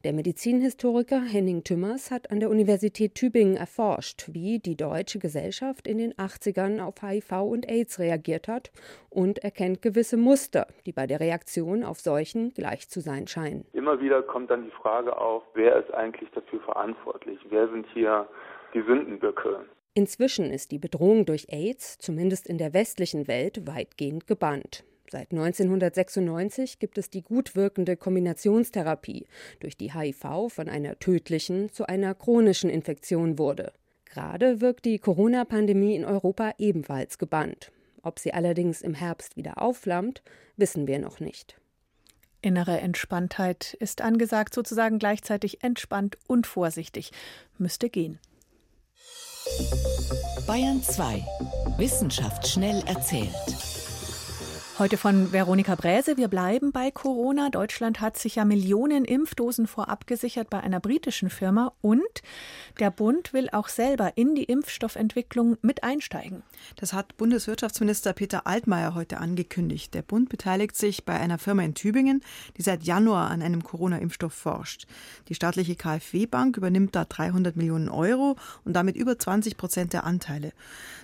Der 0.08 0.14
Medizinhistoriker 0.14 1.20
Henning 1.20 1.66
Tümmers 1.66 2.12
hat 2.12 2.32
an 2.32 2.40
der 2.40 2.50
Universität 2.50 3.14
Tübingen 3.14 3.58
erforscht, 3.58 4.30
wie 4.32 4.58
die 4.58 4.78
deutsche 4.78 5.20
Gesellschaft 5.20 5.86
in 5.86 5.98
den 5.98 6.14
80ern 6.14 6.80
auf 6.80 7.02
HIV 7.02 7.30
und 7.42 7.70
AIDS 7.70 8.00
reagiert 8.00 8.48
hat 8.48 8.72
und 9.10 9.40
erkennt 9.40 9.82
gewisse 9.82 10.16
Muster, 10.16 10.68
die 10.86 10.94
bei 10.94 11.08
der 11.08 11.20
Reaktion 11.20 11.84
auf 11.84 12.00
Seuchen 12.00 12.54
gleich 12.54 12.88
zu 12.88 13.02
sein 13.02 13.28
scheinen. 13.28 13.66
Immer 13.74 14.00
wieder 14.00 14.22
kommt 14.22 14.50
dann 14.50 14.64
die 14.64 14.72
Frage 14.82 15.18
auf, 15.18 15.44
wer 15.56 15.76
ist 15.76 15.94
eigentlich 15.94 16.30
dafür 16.30 16.62
verantwortlich? 16.62 17.40
Wer 17.50 17.68
sind 17.68 17.86
hier 17.94 18.30
die 18.74 18.84
Sündenböcke. 18.84 19.66
Inzwischen 19.94 20.52
ist 20.52 20.72
die 20.72 20.80
Bedrohung 20.80 21.26
durch 21.26 21.48
AIDS, 21.50 21.98
zumindest 21.98 22.48
in 22.48 22.58
der 22.58 22.74
westlichen 22.74 23.28
Welt, 23.28 23.68
weitgehend 23.68 24.26
gebannt. 24.26 24.86
Seit 25.10 25.32
1996 25.32 26.80
gibt 26.80 26.98
es 26.98 27.10
die 27.10 27.22
gut 27.22 27.56
wirkende 27.56 27.96
Kombinationstherapie, 27.96 29.26
durch 29.62 29.78
die 29.78 29.94
HIV 29.94 30.50
von 30.50 30.68
einer 30.68 31.00
tödlichen 31.00 31.72
zu 31.72 31.88
einer 31.88 32.14
chronischen 32.14 32.70
Infektion 32.70 33.38
wurde. 33.38 33.72
Gerade 34.06 34.60
wirkt 34.60 34.86
die 34.86 35.00
Corona-Pandemie 35.00 35.96
in 35.96 36.04
Europa 36.04 36.54
ebenfalls 36.58 37.18
gebannt. 37.18 37.72
Ob 38.02 38.20
sie 38.20 38.34
allerdings 38.34 38.82
im 38.82 38.94
Herbst 38.94 39.38
wieder 39.38 39.62
aufflammt, 39.62 40.24
wissen 40.58 40.88
wir 40.88 41.00
noch 41.00 41.20
nicht. 41.20 41.58
Innere 42.42 42.80
Entspanntheit 42.80 43.76
ist 43.80 44.02
angesagt, 44.02 44.54
sozusagen 44.54 45.00
gleichzeitig 45.00 45.64
entspannt 45.64 46.18
und 46.28 46.48
vorsichtig. 46.48 47.12
Müsste 47.58 47.90
gehen. 47.90 48.20
Bayern 50.46 50.82
2. 50.84 51.26
Wissenschaft 51.78 52.48
schnell 52.48 52.84
erzählt. 52.86 53.77
Heute 54.80 54.98
von 54.98 55.32
Veronika 55.32 55.74
Bräse. 55.74 56.18
Wir 56.18 56.28
bleiben 56.28 56.72
bei 56.72 56.92
Corona. 56.92 57.50
Deutschland 57.50 58.00
hat 58.00 58.16
sich 58.16 58.36
ja 58.36 58.46
Millionen 58.46 59.06
Impfdosen 59.06 59.66
vorab 59.66 60.06
gesichert 60.06 60.52
bei 60.52 60.60
einer 60.60 60.80
britischen 60.80 61.32
Firma 61.32 61.74
und 61.82 62.04
der 62.80 62.92
Bund 62.92 63.34
will 63.34 63.50
auch 63.52 63.70
selber 63.70 64.12
in 64.18 64.36
die 64.36 64.44
Impfstoffentwicklung 64.44 65.58
mit 65.64 65.84
einsteigen. 65.84 66.44
Das 66.76 66.94
hat 66.94 67.18
Bundeswirtschaftsminister 67.18 68.14
Peter 68.14 68.46
Altmaier 68.46 68.94
heute 68.94 69.18
angekündigt. 69.18 69.96
Der 69.96 70.04
Bund 70.04 70.30
beteiligt 70.30 70.76
sich 70.76 71.06
bei 71.06 71.20
einer 71.20 71.40
Firma 71.40 71.64
in 71.64 71.74
Tübingen, 71.74 72.22
die 72.58 72.62
seit 72.62 72.84
Januar 72.84 73.32
an 73.32 73.42
einem 73.42 73.64
Corona-Impfstoff 73.64 74.34
forscht. 74.34 74.86
Die 75.28 75.34
staatliche 75.34 75.76
KfW-Bank 75.76 76.56
übernimmt 76.56 76.96
da 76.96 77.04
300 77.04 77.56
Millionen 77.56 77.90
Euro 77.90 78.36
und 78.64 78.74
damit 78.74 78.96
über 78.96 79.18
20 79.18 79.58
Prozent 79.58 79.94
der 79.94 80.04
Anteile. 80.04 80.54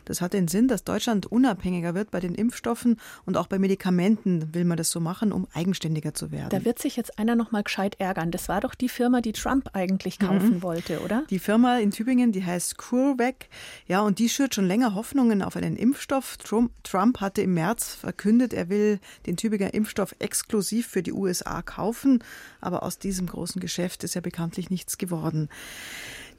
Das 0.06 0.22
hat 0.22 0.34
den 0.34 0.48
Sinn, 0.48 0.68
dass 0.68 0.84
Deutschland 0.84 1.25
unabhängiger 1.25 1.96
wird 1.96 2.12
bei 2.12 2.20
den 2.20 2.36
Impfstoffen 2.36 3.00
und 3.25 3.36
auch 3.36 3.48
beim 3.48 3.62
Medikamenten 3.63 4.53
will 4.53 4.65
man 4.65 4.75
das 4.75 4.91
so 4.91 5.00
machen, 5.00 5.32
um 5.32 5.48
eigenständiger 5.53 6.13
zu 6.13 6.32
werden. 6.32 6.50
Da 6.50 6.65
wird 6.65 6.79
sich 6.79 6.98
jetzt 6.98 7.17
einer 7.17 7.36
noch 7.36 7.53
mal 7.53 7.63
gescheit 7.63 7.96
ärgern. 7.98 8.29
Das 8.29 8.50
war 8.50 8.60
doch 8.60 8.75
die 8.75 8.89
Firma, 8.89 9.22
die 9.22 9.32
Trump 9.32 9.70
eigentlich 9.72 10.20
kaufen 10.20 10.55
mhm. 10.55 10.62
wollte, 10.63 11.00
oder? 11.00 11.24
Die 11.29 11.39
Firma 11.39 11.77
in 11.77 11.91
Tübingen, 11.91 12.34
die 12.34 12.43
heißt 12.43 12.77
CureVac. 12.77 13.48
Ja, 13.88 14.01
und 14.01 14.20
die 14.20 14.27
schürt 14.27 14.53
schon 14.53 14.67
länger 14.67 14.96
Hoffnungen 14.96 15.41
auf 15.41 15.55
einen 15.55 15.77
Impfstoff. 15.77 16.38
Trump 16.38 17.22
hatte 17.22 17.41
im 17.41 17.53
März 17.53 17.96
verkündet, 17.96 18.53
er 18.53 18.67
will 18.67 19.00
den 19.27 19.38
Tübinger 19.38 19.74
Impfstoff 19.74 20.13
exklusiv 20.20 20.88
für 20.88 21.01
die 21.01 21.13
USA 21.13 21.62
kaufen. 21.62 22.22
Aber 22.60 22.84
aus 22.84 23.00
diesem 23.00 23.27
großen 23.27 23.62
Geschäft 23.62 24.03
ist 24.03 24.13
ja 24.13 24.22
bekanntlich 24.22 24.72
nichts 24.72 24.98
geworden. 24.98 25.48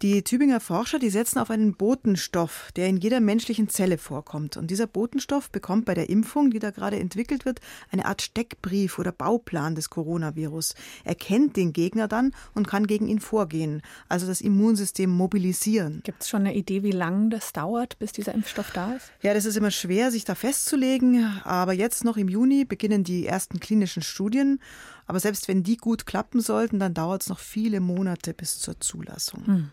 Die 0.04 0.22
Tübinger 0.22 0.60
Forscher, 0.60 0.98
die 0.98 1.08
setzen 1.08 1.38
auf 1.38 1.48
einen 1.48 1.76
Botenstoff, 1.76 2.70
der 2.76 2.88
in 2.88 2.98
jeder 2.98 3.20
menschlichen 3.20 3.70
Zelle 3.70 3.96
vorkommt. 3.96 4.58
Und 4.58 4.70
dieser 4.70 4.86
Botenstoff 4.86 5.48
bekommt 5.48 5.86
bei 5.86 5.94
der 5.94 6.10
Impfung, 6.10 6.50
die 6.50 6.58
da 6.58 6.72
gerade 6.72 6.98
entwickelt 6.98 7.46
wird, 7.46 7.62
eine 7.90 8.04
Art 8.04 8.20
Steckbrief 8.20 8.98
oder 8.98 9.12
Bauplan 9.12 9.74
des 9.74 9.88
Coronavirus. 9.88 10.74
Er 11.04 11.14
kennt 11.14 11.56
den 11.56 11.72
Gegner 11.72 12.06
dann 12.06 12.34
und 12.52 12.68
kann 12.68 12.86
gegen 12.86 13.08
ihn 13.08 13.18
vorgehen, 13.18 13.80
also 14.10 14.26
das 14.26 14.42
Immunsystem 14.42 15.08
mobilisieren. 15.08 16.02
Gibt 16.04 16.20
es 16.20 16.28
schon 16.28 16.40
eine 16.40 16.54
Idee, 16.54 16.82
wie 16.82 16.90
lange 16.90 17.30
das 17.30 17.54
dauert, 17.54 17.98
bis 17.98 18.12
dieser 18.12 18.34
Impfstoff 18.34 18.72
da 18.72 18.96
ist? 18.96 19.10
Ja, 19.22 19.32
das 19.32 19.46
ist 19.46 19.56
immer 19.56 19.70
schwer, 19.70 20.10
sich 20.10 20.26
da 20.26 20.34
festzulegen. 20.34 21.40
Aber 21.44 21.72
jetzt 21.72 22.04
noch 22.04 22.18
im 22.18 22.28
Juni 22.28 22.66
beginnen 22.66 23.04
die 23.04 23.26
ersten 23.26 23.58
klinischen 23.58 24.02
Studien. 24.02 24.60
Aber 25.06 25.20
selbst 25.20 25.48
wenn 25.48 25.62
die 25.62 25.76
gut 25.76 26.06
klappen 26.06 26.40
sollten, 26.40 26.78
dann 26.78 26.94
dauert 26.94 27.22
es 27.22 27.28
noch 27.28 27.38
viele 27.38 27.80
Monate 27.80 28.34
bis 28.34 28.58
zur 28.58 28.80
Zulassung. 28.80 29.46
Hm. 29.46 29.72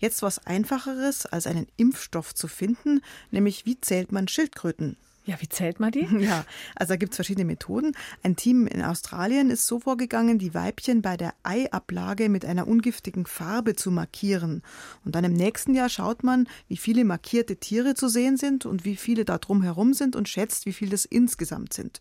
Jetzt 0.00 0.22
was 0.22 0.44
Einfacheres 0.46 1.26
als 1.26 1.46
einen 1.46 1.66
Impfstoff 1.76 2.34
zu 2.34 2.48
finden, 2.48 3.00
nämlich 3.30 3.66
wie 3.66 3.80
zählt 3.80 4.10
man 4.10 4.28
Schildkröten? 4.28 4.96
Ja, 5.26 5.40
wie 5.40 5.48
zählt 5.48 5.80
man 5.80 5.90
die? 5.90 6.06
Ja, 6.24 6.44
also 6.74 6.92
da 6.92 6.96
gibt 6.96 7.12
es 7.12 7.16
verschiedene 7.16 7.44
Methoden. 7.44 7.92
Ein 8.22 8.36
Team 8.36 8.66
in 8.66 8.82
Australien 8.82 9.50
ist 9.50 9.66
so 9.66 9.80
vorgegangen, 9.80 10.38
die 10.38 10.54
Weibchen 10.54 11.02
bei 11.02 11.16
der 11.16 11.34
Eiablage 11.42 12.28
mit 12.28 12.44
einer 12.44 12.66
ungiftigen 12.66 13.26
Farbe 13.26 13.74
zu 13.74 13.90
markieren. 13.90 14.62
Und 15.04 15.14
dann 15.14 15.24
im 15.24 15.32
nächsten 15.32 15.74
Jahr 15.74 15.88
schaut 15.88 16.24
man, 16.24 16.46
wie 16.68 16.76
viele 16.76 17.04
markierte 17.04 17.56
Tiere 17.56 17.94
zu 17.94 18.08
sehen 18.08 18.36
sind 18.36 18.64
und 18.64 18.84
wie 18.84 18.96
viele 18.96 19.24
da 19.24 19.38
drumherum 19.38 19.92
sind 19.92 20.14
und 20.14 20.28
schätzt, 20.28 20.66
wie 20.66 20.72
viele 20.72 20.92
das 20.92 21.04
insgesamt 21.04 21.72
sind. 21.72 22.00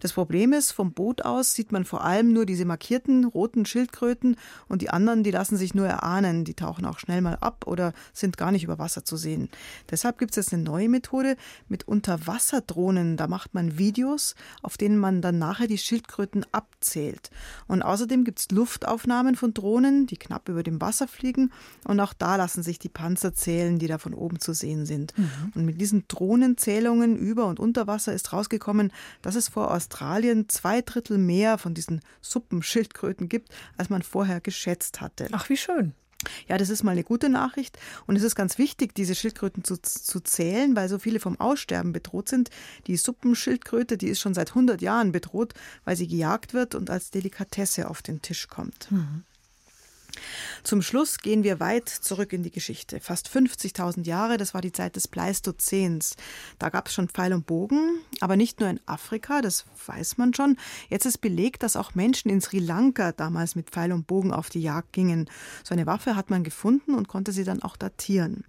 Das 0.00 0.12
Problem 0.12 0.52
ist, 0.52 0.72
vom 0.72 0.92
Boot 0.92 1.24
aus 1.24 1.54
sieht 1.54 1.72
man 1.72 1.84
vor 1.84 2.04
allem 2.04 2.32
nur 2.32 2.46
diese 2.46 2.64
markierten 2.64 3.24
roten 3.24 3.64
Schildkröten 3.64 4.36
und 4.68 4.82
die 4.82 4.90
anderen, 4.90 5.22
die 5.22 5.30
lassen 5.30 5.56
sich 5.56 5.74
nur 5.74 5.86
erahnen. 5.86 6.44
Die 6.44 6.54
tauchen 6.54 6.84
auch 6.84 6.98
schnell 6.98 7.20
mal 7.20 7.36
ab 7.36 7.64
oder 7.66 7.92
sind 8.12 8.36
gar 8.36 8.52
nicht 8.52 8.64
über 8.64 8.78
Wasser 8.78 9.04
zu 9.04 9.16
sehen. 9.16 9.48
Deshalb 9.90 10.18
gibt 10.18 10.32
es 10.32 10.36
jetzt 10.36 10.52
eine 10.52 10.62
neue 10.62 10.88
Methode 10.88 11.36
mit 11.68 11.88
Unterwasser 11.88 12.55
Wasserdrohnen. 12.56 13.16
Da 13.16 13.26
macht 13.26 13.54
man 13.54 13.78
Videos, 13.78 14.34
auf 14.62 14.76
denen 14.76 14.98
man 14.98 15.20
dann 15.20 15.38
nachher 15.38 15.66
die 15.66 15.78
Schildkröten 15.78 16.46
abzählt. 16.52 17.30
Und 17.66 17.82
außerdem 17.82 18.24
gibt 18.24 18.38
es 18.40 18.50
Luftaufnahmen 18.50 19.36
von 19.36 19.52
Drohnen, 19.52 20.06
die 20.06 20.16
knapp 20.16 20.48
über 20.48 20.62
dem 20.62 20.80
Wasser 20.80 21.06
fliegen. 21.06 21.52
Und 21.84 22.00
auch 22.00 22.12
da 22.12 22.36
lassen 22.36 22.62
sich 22.62 22.78
die 22.78 22.88
Panzer 22.88 23.34
zählen, 23.34 23.78
die 23.78 23.86
da 23.86 23.98
von 23.98 24.14
oben 24.14 24.40
zu 24.40 24.54
sehen 24.54 24.86
sind. 24.86 25.16
Mhm. 25.18 25.52
Und 25.54 25.64
mit 25.66 25.80
diesen 25.80 26.04
Drohnenzählungen 26.08 27.16
über 27.16 27.46
und 27.46 27.60
unter 27.60 27.86
Wasser 27.86 28.14
ist 28.14 28.32
rausgekommen, 28.32 28.92
dass 29.22 29.34
es 29.34 29.48
vor 29.48 29.70
Australien 29.70 30.48
zwei 30.48 30.80
Drittel 30.80 31.18
mehr 31.18 31.58
von 31.58 31.74
diesen 31.74 32.00
Suppenschildkröten 32.22 33.28
gibt, 33.28 33.50
als 33.76 33.90
man 33.90 34.02
vorher 34.02 34.40
geschätzt 34.40 35.00
hatte. 35.00 35.28
Ach, 35.32 35.48
wie 35.48 35.56
schön. 35.56 35.94
Ja, 36.48 36.58
das 36.58 36.70
ist 36.70 36.82
mal 36.82 36.92
eine 36.92 37.04
gute 37.04 37.28
Nachricht. 37.28 37.78
Und 38.06 38.16
es 38.16 38.22
ist 38.22 38.34
ganz 38.34 38.58
wichtig, 38.58 38.94
diese 38.94 39.14
Schildkröten 39.14 39.64
zu, 39.64 39.80
zu 39.80 40.20
zählen, 40.20 40.74
weil 40.76 40.88
so 40.88 40.98
viele 40.98 41.20
vom 41.20 41.38
Aussterben 41.40 41.92
bedroht 41.92 42.28
sind. 42.28 42.50
Die 42.86 42.96
Suppenschildkröte, 42.96 43.96
die 43.96 44.08
ist 44.08 44.20
schon 44.20 44.34
seit 44.34 44.50
100 44.50 44.80
Jahren 44.80 45.12
bedroht, 45.12 45.54
weil 45.84 45.96
sie 45.96 46.08
gejagt 46.08 46.54
wird 46.54 46.74
und 46.74 46.90
als 46.90 47.10
Delikatesse 47.10 47.88
auf 47.88 48.02
den 48.02 48.22
Tisch 48.22 48.48
kommt. 48.48 48.90
Mhm. 48.90 49.24
Zum 50.62 50.82
Schluss 50.82 51.18
gehen 51.18 51.44
wir 51.44 51.60
weit 51.60 51.88
zurück 51.88 52.32
in 52.32 52.42
die 52.42 52.50
Geschichte. 52.50 53.00
Fast 53.00 53.28
50.000 53.28 54.04
Jahre, 54.04 54.36
das 54.36 54.54
war 54.54 54.60
die 54.60 54.72
Zeit 54.72 54.96
des 54.96 55.08
Pleistozäns. 55.08 56.16
Da 56.58 56.68
gab 56.68 56.88
es 56.88 56.94
schon 56.94 57.08
Pfeil 57.08 57.32
und 57.32 57.46
Bogen, 57.46 58.00
aber 58.20 58.36
nicht 58.36 58.60
nur 58.60 58.68
in 58.68 58.80
Afrika, 58.86 59.42
das 59.42 59.64
weiß 59.86 60.18
man 60.18 60.34
schon. 60.34 60.56
Jetzt 60.88 61.06
ist 61.06 61.18
belegt, 61.18 61.62
dass 61.62 61.76
auch 61.76 61.94
Menschen 61.94 62.30
in 62.30 62.40
Sri 62.40 62.58
Lanka 62.58 63.12
damals 63.12 63.54
mit 63.54 63.70
Pfeil 63.70 63.92
und 63.92 64.06
Bogen 64.06 64.32
auf 64.32 64.48
die 64.48 64.60
Jagd 64.60 64.92
gingen. 64.92 65.28
So 65.64 65.74
eine 65.74 65.86
Waffe 65.86 66.16
hat 66.16 66.30
man 66.30 66.44
gefunden 66.44 66.94
und 66.94 67.08
konnte 67.08 67.32
sie 67.32 67.44
dann 67.44 67.62
auch 67.62 67.76
datieren. 67.76 68.44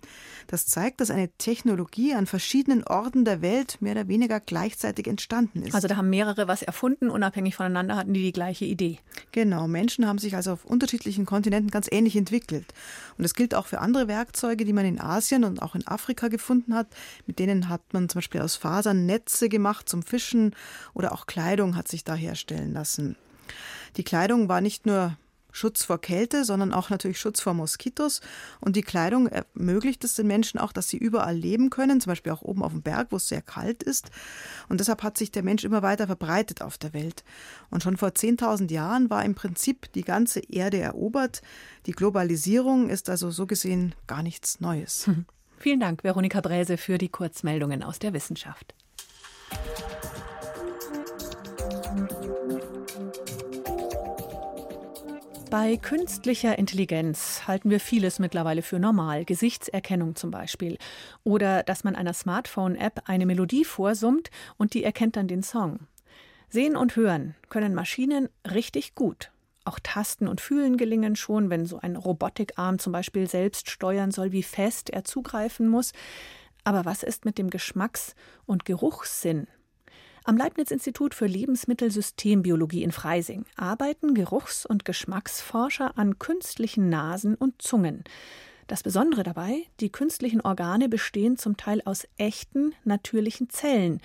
Das 0.47 0.65
zeigt, 0.65 1.01
dass 1.01 1.11
eine 1.11 1.29
Technologie 1.37 2.13
an 2.13 2.25
verschiedenen 2.25 2.83
Orten 2.83 3.25
der 3.25 3.41
Welt 3.41 3.77
mehr 3.81 3.93
oder 3.93 4.07
weniger 4.07 4.39
gleichzeitig 4.39 5.07
entstanden 5.07 5.63
ist. 5.63 5.75
Also 5.75 5.87
da 5.87 5.97
haben 5.97 6.09
mehrere 6.09 6.47
was 6.47 6.61
erfunden, 6.61 7.09
unabhängig 7.09 7.55
voneinander 7.55 7.95
hatten 7.95 8.13
die 8.13 8.21
die 8.21 8.31
gleiche 8.31 8.65
Idee. 8.65 8.99
Genau, 9.31 9.67
Menschen 9.67 10.07
haben 10.07 10.19
sich 10.19 10.35
also 10.35 10.53
auf 10.53 10.65
unterschiedlichen 10.65 11.25
Kontinenten 11.25 11.56
ganz 11.65 11.87
ähnlich 11.91 12.15
entwickelt. 12.15 12.73
Und 13.17 13.23
das 13.23 13.33
gilt 13.33 13.55
auch 13.55 13.65
für 13.65 13.79
andere 13.79 14.07
Werkzeuge, 14.07 14.65
die 14.65 14.73
man 14.73 14.85
in 14.85 15.01
Asien 15.01 15.43
und 15.43 15.61
auch 15.61 15.73
in 15.73 15.87
Afrika 15.87 16.27
gefunden 16.27 16.75
hat. 16.75 16.87
Mit 17.25 17.39
denen 17.39 17.69
hat 17.69 17.81
man 17.93 18.09
zum 18.09 18.19
Beispiel 18.19 18.41
aus 18.41 18.55
Fasern 18.55 19.05
Netze 19.05 19.49
gemacht 19.49 19.89
zum 19.89 20.03
Fischen 20.03 20.55
oder 20.93 21.11
auch 21.13 21.25
Kleidung 21.25 21.75
hat 21.75 21.87
sich 21.87 22.03
da 22.03 22.13
herstellen 22.13 22.73
lassen. 22.73 23.15
Die 23.95 24.03
Kleidung 24.03 24.49
war 24.49 24.61
nicht 24.61 24.85
nur 24.85 25.17
Schutz 25.57 25.83
vor 25.83 25.99
Kälte, 25.99 26.45
sondern 26.45 26.71
auch 26.71 26.91
natürlich 26.91 27.19
Schutz 27.19 27.41
vor 27.41 27.55
Moskitos. 27.55 28.21
Und 28.59 28.75
die 28.75 28.83
Kleidung 28.83 29.27
ermöglicht 29.27 30.03
es 30.03 30.13
den 30.13 30.27
Menschen 30.27 30.59
auch, 30.59 30.71
dass 30.71 30.87
sie 30.87 30.97
überall 30.97 31.35
leben 31.35 31.71
können, 31.71 31.99
zum 31.99 32.11
Beispiel 32.11 32.31
auch 32.31 32.43
oben 32.43 32.61
auf 32.61 32.71
dem 32.71 32.83
Berg, 32.83 33.07
wo 33.09 33.15
es 33.15 33.27
sehr 33.27 33.41
kalt 33.41 33.81
ist. 33.81 34.11
Und 34.69 34.79
deshalb 34.79 35.01
hat 35.01 35.17
sich 35.17 35.31
der 35.31 35.43
Mensch 35.43 35.63
immer 35.63 35.81
weiter 35.81 36.05
verbreitet 36.05 36.61
auf 36.61 36.77
der 36.77 36.93
Welt. 36.93 37.23
Und 37.71 37.81
schon 37.81 37.97
vor 37.97 38.09
10.000 38.09 38.71
Jahren 38.71 39.09
war 39.09 39.25
im 39.25 39.33
Prinzip 39.33 39.91
die 39.93 40.03
ganze 40.03 40.41
Erde 40.41 40.77
erobert. 40.77 41.41
Die 41.87 41.93
Globalisierung 41.93 42.89
ist 42.89 43.09
also 43.09 43.31
so 43.31 43.47
gesehen 43.47 43.95
gar 44.05 44.21
nichts 44.21 44.59
Neues. 44.59 45.09
Vielen 45.57 45.79
Dank, 45.79 46.03
Veronika 46.03 46.39
Bräse, 46.39 46.77
für 46.77 46.99
die 46.99 47.09
Kurzmeldungen 47.09 47.81
aus 47.81 47.97
der 47.97 48.13
Wissenschaft. 48.13 48.75
Bei 55.49 55.77
künstlicher 55.77 56.59
Intelligenz 56.59 57.47
halten 57.47 57.69
wir 57.69 57.79
vieles 57.79 58.19
mittlerweile 58.19 58.61
für 58.61 58.79
normal, 58.79 59.23
Gesichtserkennung 59.23 60.17
zum 60.17 60.29
Beispiel. 60.29 60.77
Oder 61.23 61.63
dass 61.63 61.85
man 61.85 61.95
einer 61.95 62.13
Smartphone-App 62.13 63.03
eine 63.05 63.25
Melodie 63.25 63.63
vorsummt 63.63 64.29
und 64.57 64.73
die 64.73 64.83
erkennt 64.83 65.15
dann 65.15 65.29
den 65.29 65.43
Song. 65.43 65.87
Sehen 66.49 66.75
und 66.75 66.97
hören 66.97 67.33
können 67.47 67.73
Maschinen 67.73 68.27
richtig 68.43 68.93
gut. 68.93 69.31
Auch 69.63 69.79
Tasten 69.81 70.27
und 70.27 70.41
Fühlen 70.41 70.75
gelingen 70.75 71.15
schon, 71.15 71.49
wenn 71.49 71.65
so 71.65 71.79
ein 71.79 71.95
Robotikarm 71.95 72.77
zum 72.77 72.91
Beispiel 72.91 73.29
selbst 73.29 73.69
steuern 73.69 74.11
soll, 74.11 74.33
wie 74.33 74.43
fest 74.43 74.89
er 74.89 75.05
zugreifen 75.05 75.69
muss. 75.69 75.93
Aber 76.65 76.83
was 76.83 77.03
ist 77.03 77.23
mit 77.23 77.37
dem 77.37 77.49
Geschmacks- 77.49 78.15
und 78.45 78.65
Geruchssinn? 78.65 79.47
Am 80.27 80.35
Leibniz-Institut 80.35 81.15
für 81.15 81.25
Lebensmittelsystembiologie 81.25 82.83
in 82.83 82.91
Freising 82.91 83.45
arbeiten 83.55 84.13
Geruchs- 84.13 84.65
und 84.65 84.83
Geschmacksforscher 84.83 85.97
an 85.97 86.19
künstlichen 86.19 86.89
Nasen 86.89 87.35
und 87.35 87.61
Zungen. 87.61 88.03
Das 88.67 88.83
Besondere 88.83 89.23
dabei, 89.23 89.63
die 89.79 89.89
künstlichen 89.89 90.41
Organe 90.41 90.89
bestehen 90.89 91.37
zum 91.37 91.55
Teil 91.55 91.81
aus 91.85 92.05
echten, 92.17 92.75
natürlichen 92.83 93.49
Zellen. 93.49 94.01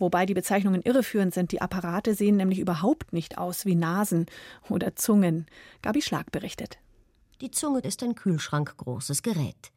Wobei 0.00 0.26
die 0.26 0.34
Bezeichnungen 0.34 0.82
irreführend 0.82 1.32
sind. 1.32 1.52
Die 1.52 1.62
Apparate 1.62 2.16
sehen 2.16 2.38
nämlich 2.38 2.58
überhaupt 2.58 3.12
nicht 3.12 3.38
aus 3.38 3.66
wie 3.66 3.76
Nasen 3.76 4.26
oder 4.68 4.96
Zungen. 4.96 5.46
Gabi 5.80 6.02
Schlag 6.02 6.32
berichtet. 6.32 6.78
Die 7.40 7.52
Zunge 7.52 7.78
ist 7.78 8.02
ein 8.02 8.16
kühlschrankgroßes 8.16 9.22
Gerät. 9.22 9.70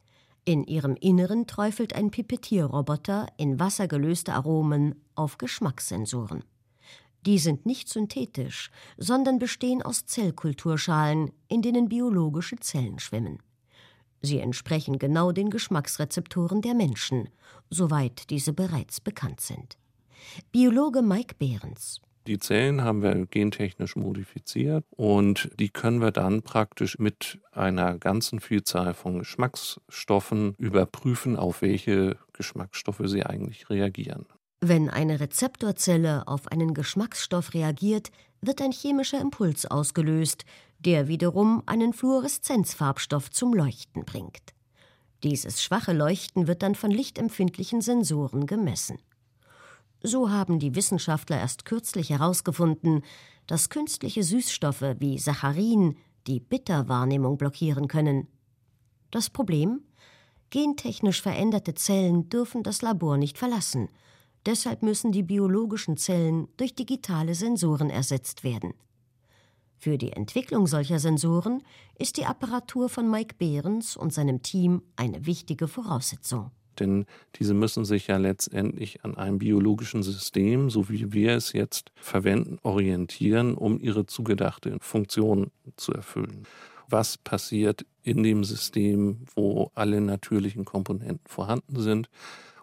In 0.50 0.64
ihrem 0.64 0.96
Inneren 0.96 1.46
träufelt 1.46 1.94
ein 1.94 2.10
Pipettierroboter 2.10 3.28
in 3.36 3.60
Wasser 3.60 3.86
gelöste 3.86 4.34
Aromen 4.34 4.96
auf 5.14 5.38
Geschmackssensoren. 5.38 6.42
Die 7.24 7.38
sind 7.38 7.66
nicht 7.66 7.88
synthetisch, 7.88 8.72
sondern 8.96 9.38
bestehen 9.38 9.80
aus 9.80 10.06
Zellkulturschalen, 10.06 11.30
in 11.46 11.62
denen 11.62 11.88
biologische 11.88 12.56
Zellen 12.56 12.98
schwimmen. 12.98 13.38
Sie 14.22 14.40
entsprechen 14.40 14.98
genau 14.98 15.30
den 15.30 15.50
Geschmacksrezeptoren 15.50 16.62
der 16.62 16.74
Menschen, 16.74 17.28
soweit 17.68 18.28
diese 18.30 18.52
bereits 18.52 19.00
bekannt 19.00 19.40
sind. 19.40 19.78
Biologe 20.50 21.00
Mike 21.00 21.36
Behrens 21.38 22.00
die 22.26 22.38
Zellen 22.38 22.82
haben 22.82 23.02
wir 23.02 23.26
gentechnisch 23.26 23.96
modifiziert 23.96 24.84
und 24.90 25.50
die 25.58 25.70
können 25.70 26.00
wir 26.00 26.10
dann 26.10 26.42
praktisch 26.42 26.98
mit 26.98 27.40
einer 27.52 27.98
ganzen 27.98 28.40
Vielzahl 28.40 28.94
von 28.94 29.20
Geschmacksstoffen 29.20 30.54
überprüfen, 30.58 31.36
auf 31.36 31.62
welche 31.62 32.16
Geschmacksstoffe 32.32 33.02
sie 33.04 33.24
eigentlich 33.24 33.70
reagieren. 33.70 34.26
Wenn 34.60 34.90
eine 34.90 35.20
Rezeptorzelle 35.20 36.28
auf 36.28 36.48
einen 36.48 36.74
Geschmacksstoff 36.74 37.54
reagiert, 37.54 38.10
wird 38.42 38.60
ein 38.60 38.72
chemischer 38.72 39.20
Impuls 39.20 39.64
ausgelöst, 39.66 40.44
der 40.78 41.08
wiederum 41.08 41.62
einen 41.66 41.92
Fluoreszenzfarbstoff 41.92 43.30
zum 43.30 43.54
Leuchten 43.54 44.04
bringt. 44.04 44.54
Dieses 45.22 45.62
schwache 45.62 45.92
Leuchten 45.92 46.46
wird 46.46 46.62
dann 46.62 46.74
von 46.74 46.90
lichtempfindlichen 46.90 47.82
Sensoren 47.82 48.46
gemessen. 48.46 48.98
So 50.02 50.30
haben 50.30 50.58
die 50.58 50.74
Wissenschaftler 50.74 51.38
erst 51.38 51.64
kürzlich 51.64 52.10
herausgefunden, 52.10 53.02
dass 53.46 53.68
künstliche 53.68 54.22
Süßstoffe 54.22 54.96
wie 54.98 55.18
Saccharin 55.18 55.96
die 56.26 56.40
Bitterwahrnehmung 56.40 57.36
blockieren 57.36 57.88
können. 57.88 58.28
Das 59.10 59.28
Problem? 59.28 59.82
Gentechnisch 60.50 61.22
veränderte 61.22 61.74
Zellen 61.74 62.28
dürfen 62.28 62.62
das 62.62 62.82
Labor 62.82 63.16
nicht 63.16 63.38
verlassen. 63.38 63.88
Deshalb 64.46 64.82
müssen 64.82 65.12
die 65.12 65.22
biologischen 65.22 65.96
Zellen 65.96 66.48
durch 66.56 66.74
digitale 66.74 67.34
Sensoren 67.34 67.90
ersetzt 67.90 68.42
werden. 68.42 68.72
Für 69.76 69.98
die 69.98 70.12
Entwicklung 70.12 70.66
solcher 70.66 70.98
Sensoren 70.98 71.62
ist 71.98 72.16
die 72.16 72.26
Apparatur 72.26 72.88
von 72.88 73.10
Mike 73.10 73.34
Behrens 73.38 73.96
und 73.96 74.12
seinem 74.12 74.42
Team 74.42 74.82
eine 74.96 75.26
wichtige 75.26 75.68
Voraussetzung 75.68 76.50
denn 76.78 77.06
diese 77.36 77.54
müssen 77.54 77.84
sich 77.84 78.06
ja 78.06 78.16
letztendlich 78.16 79.04
an 79.04 79.16
einem 79.16 79.38
biologischen 79.38 80.02
System, 80.02 80.70
so 80.70 80.88
wie 80.88 81.12
wir 81.12 81.32
es 81.32 81.52
jetzt 81.52 81.92
verwenden, 81.96 82.58
orientieren, 82.62 83.54
um 83.54 83.80
ihre 83.80 84.06
zugedachte 84.06 84.76
Funktion 84.80 85.50
zu 85.76 85.92
erfüllen. 85.92 86.46
Was 86.88 87.18
passiert 87.18 87.86
in 88.02 88.22
dem 88.22 88.44
System, 88.44 89.24
wo 89.34 89.70
alle 89.74 90.00
natürlichen 90.00 90.64
Komponenten 90.64 91.26
vorhanden 91.26 91.80
sind? 91.80 92.08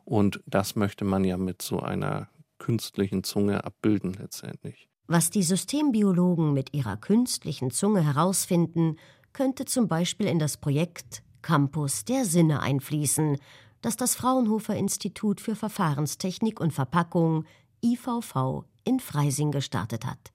Und 0.04 0.42
das 0.46 0.76
möchte 0.76 1.06
man 1.06 1.24
ja 1.24 1.38
mit 1.38 1.62
so 1.62 1.80
einer 1.80 2.30
künstlichen 2.60 3.24
Zunge 3.24 3.64
abbilden 3.64 4.14
letztendlich. 4.14 4.90
Was 5.08 5.30
die 5.30 5.44
Systembiologen 5.44 6.54
mit 6.54 6.74
ihrer 6.74 6.98
künstlichen 6.98 7.72
Zunge 7.72 8.04
herausfinden, 8.04 8.98
könnte 9.32 9.66
zum 9.66 9.88
Beispiel 9.88 10.28
in 10.28 10.40
das 10.40 10.58
Projekt 10.58 11.24
Campus 11.42 12.04
der 12.04 12.26
Sinne 12.26 12.60
einfließen, 12.60 13.38
das 13.82 13.98
das 13.98 14.16
Fraunhofer 14.16 14.76
Institut 14.76 15.42
für 15.42 15.56
Verfahrenstechnik 15.56 16.60
und 16.60 16.74
Verpackung 16.74 17.46
IVV 17.84 18.64
in 18.84 19.00
Freising 19.00 19.52
gestartet 19.52 20.06
hat. 20.06 20.32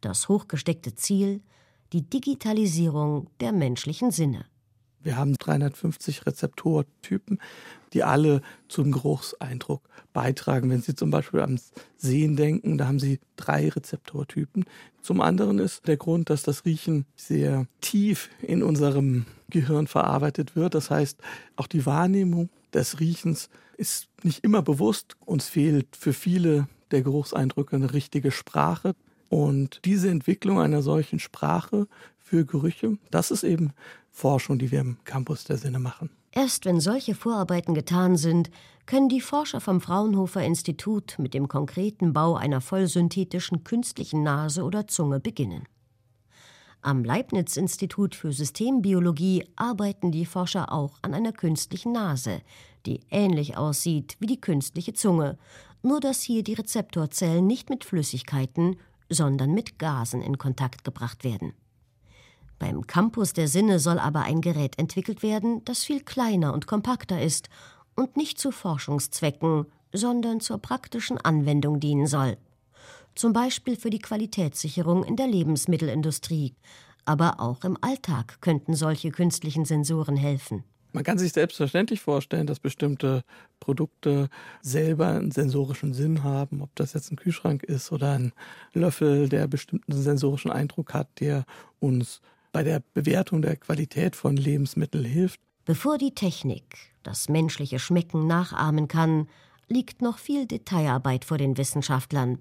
Das 0.00 0.28
hochgesteckte 0.28 0.94
Ziel 0.94 1.42
die 1.92 2.02
Digitalisierung 2.02 3.28
der 3.40 3.52
menschlichen 3.52 4.10
Sinne. 4.10 4.44
Wir 5.02 5.16
haben 5.16 5.34
350 5.34 6.26
Rezeptortypen, 6.26 7.40
die 7.94 8.04
alle 8.04 8.42
zum 8.68 8.92
Geruchseindruck 8.92 9.82
beitragen. 10.12 10.68
Wenn 10.68 10.82
Sie 10.82 10.94
zum 10.94 11.10
Beispiel 11.10 11.40
ans 11.40 11.72
Sehen 11.96 12.36
denken, 12.36 12.76
da 12.76 12.86
haben 12.86 12.98
Sie 12.98 13.18
drei 13.36 13.70
Rezeptortypen. 13.70 14.66
Zum 15.00 15.22
anderen 15.22 15.58
ist 15.58 15.88
der 15.88 15.96
Grund, 15.96 16.28
dass 16.28 16.42
das 16.42 16.66
Riechen 16.66 17.06
sehr 17.16 17.66
tief 17.80 18.28
in 18.42 18.62
unserem 18.62 19.24
Gehirn 19.48 19.86
verarbeitet 19.86 20.54
wird. 20.54 20.74
Das 20.74 20.90
heißt, 20.90 21.18
auch 21.56 21.66
die 21.66 21.86
Wahrnehmung 21.86 22.50
des 22.74 23.00
Riechens 23.00 23.48
ist 23.76 24.08
nicht 24.22 24.44
immer 24.44 24.62
bewusst. 24.62 25.16
Uns 25.24 25.48
fehlt 25.48 25.96
für 25.96 26.12
viele 26.12 26.68
der 26.90 27.02
Geruchseindrücke 27.02 27.76
eine 27.76 27.92
richtige 27.92 28.30
Sprache. 28.30 28.94
Und 29.28 29.80
diese 29.84 30.10
Entwicklung 30.10 30.60
einer 30.60 30.82
solchen 30.82 31.18
Sprache 31.18 31.86
für 32.18 32.44
Gerüche, 32.44 32.98
das 33.10 33.30
ist 33.30 33.44
eben 33.44 33.72
Forschung, 34.10 34.58
die 34.58 34.70
wir 34.70 34.80
im 34.80 34.98
Campus 35.04 35.44
der 35.44 35.56
Sinne 35.56 35.78
machen. 35.78 36.10
Erst 36.32 36.64
wenn 36.64 36.80
solche 36.80 37.14
Vorarbeiten 37.14 37.74
getan 37.74 38.16
sind, 38.16 38.50
können 38.86 39.08
die 39.08 39.20
Forscher 39.20 39.60
vom 39.60 39.80
Fraunhofer 39.80 40.42
Institut 40.42 41.16
mit 41.18 41.34
dem 41.34 41.48
konkreten 41.48 42.12
Bau 42.12 42.34
einer 42.36 42.60
vollsynthetischen 42.60 43.64
künstlichen 43.64 44.22
Nase 44.22 44.62
oder 44.62 44.86
Zunge 44.86 45.20
beginnen. 45.20 45.64
Am 46.82 47.04
Leibniz-Institut 47.04 48.14
für 48.14 48.32
Systembiologie 48.32 49.46
arbeiten 49.54 50.10
die 50.12 50.24
Forscher 50.24 50.72
auch 50.72 50.98
an 51.02 51.12
einer 51.12 51.32
künstlichen 51.32 51.92
Nase, 51.92 52.40
die 52.86 53.00
ähnlich 53.10 53.58
aussieht 53.58 54.16
wie 54.18 54.26
die 54.26 54.40
künstliche 54.40 54.94
Zunge, 54.94 55.36
nur 55.82 56.00
dass 56.00 56.22
hier 56.22 56.42
die 56.42 56.54
Rezeptorzellen 56.54 57.46
nicht 57.46 57.68
mit 57.68 57.84
Flüssigkeiten, 57.84 58.76
sondern 59.10 59.52
mit 59.52 59.78
Gasen 59.78 60.22
in 60.22 60.38
Kontakt 60.38 60.82
gebracht 60.82 61.22
werden. 61.22 61.52
Beim 62.58 62.86
Campus 62.86 63.34
der 63.34 63.48
Sinne 63.48 63.78
soll 63.78 63.98
aber 63.98 64.22
ein 64.22 64.40
Gerät 64.40 64.78
entwickelt 64.78 65.22
werden, 65.22 65.62
das 65.66 65.84
viel 65.84 66.00
kleiner 66.00 66.54
und 66.54 66.66
kompakter 66.66 67.20
ist 67.20 67.50
und 67.94 68.16
nicht 68.16 68.38
zu 68.38 68.52
Forschungszwecken, 68.52 69.66
sondern 69.92 70.40
zur 70.40 70.56
praktischen 70.56 71.18
Anwendung 71.18 71.78
dienen 71.78 72.06
soll 72.06 72.38
zum 73.20 73.34
Beispiel 73.34 73.76
für 73.76 73.90
die 73.90 73.98
Qualitätssicherung 73.98 75.04
in 75.04 75.14
der 75.14 75.26
Lebensmittelindustrie. 75.26 76.54
Aber 77.04 77.38
auch 77.38 77.64
im 77.64 77.76
Alltag 77.82 78.40
könnten 78.40 78.74
solche 78.74 79.10
künstlichen 79.10 79.66
Sensoren 79.66 80.16
helfen. 80.16 80.64
Man 80.92 81.04
kann 81.04 81.18
sich 81.18 81.32
selbstverständlich 81.32 82.00
vorstellen, 82.00 82.46
dass 82.46 82.58
bestimmte 82.58 83.22
Produkte 83.60 84.28
selber 84.62 85.08
einen 85.08 85.30
sensorischen 85.30 85.92
Sinn 85.92 86.24
haben, 86.24 86.62
ob 86.62 86.74
das 86.74 86.94
jetzt 86.94 87.12
ein 87.12 87.16
Kühlschrank 87.16 87.62
ist 87.62 87.92
oder 87.92 88.12
ein 88.12 88.32
Löffel, 88.72 89.28
der 89.28 89.46
bestimmten 89.46 89.92
sensorischen 89.92 90.50
Eindruck 90.50 90.94
hat, 90.94 91.08
der 91.20 91.44
uns 91.78 92.22
bei 92.52 92.62
der 92.62 92.82
Bewertung 92.94 93.42
der 93.42 93.56
Qualität 93.56 94.16
von 94.16 94.36
Lebensmitteln 94.36 95.04
hilft. 95.04 95.40
Bevor 95.66 95.98
die 95.98 96.14
Technik 96.14 96.78
das 97.02 97.28
menschliche 97.28 97.78
Schmecken 97.78 98.26
nachahmen 98.26 98.88
kann, 98.88 99.28
liegt 99.68 100.00
noch 100.00 100.18
viel 100.18 100.46
Detailarbeit 100.46 101.24
vor 101.26 101.38
den 101.38 101.56
Wissenschaftlern. 101.56 102.38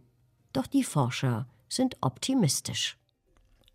Doch 0.53 0.67
die 0.67 0.83
Forscher 0.83 1.47
sind 1.67 1.97
optimistisch. 2.01 2.97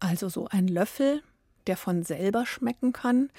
Also 0.01 0.29
so 0.29 0.49
ein 0.49 0.69
Löffel, 0.69 1.23
der 1.67 1.77
von 1.77 2.03
selber 2.03 2.47
schmecken 2.47 2.93
kann. 2.93 3.31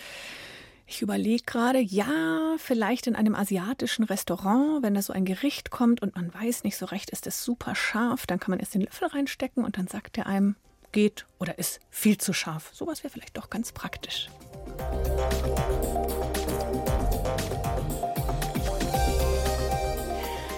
Ich 0.88 1.02
überlege 1.02 1.43
gerade, 1.45 1.80
ja, 1.80 2.56
vielleicht 2.58 3.08
in 3.08 3.15
einem 3.15 3.36
asiatischen 3.36 4.04
Restaurant, 4.04 4.84
wenn 4.84 4.93
da 4.93 5.02
so 5.02 5.13
ein 5.13 5.26
Gericht 5.26 5.71
kommt 5.71 6.02
und 6.02 6.15
man 6.15 6.34
weiß 6.34 6.63
nicht 6.63 6.78
so 6.78 6.86
recht, 6.86 7.10
ist 7.10 7.28
es 7.28 7.43
super 7.43 7.76
scharf, 7.76 8.28
dann 8.28 8.39
kann 8.39 8.52
man 8.52 8.60
erst 8.60 8.76
den 8.76 8.82
Löffel 8.82 9.08
reinstecken 9.08 9.65
und 9.65 9.78
dann 9.78 9.88
sagt 9.88 10.17
er 10.17 10.28
einem, 10.28 10.56
geht 10.91 11.26
oder 11.39 11.58
ist 11.58 11.80
viel 11.89 12.17
zu 12.17 12.34
scharf. 12.34 12.69
Sowas 12.74 13.04
wäre 13.04 13.12
vielleicht 13.12 13.36
doch 13.36 13.50
ganz 13.50 13.71
praktisch. 13.71 14.30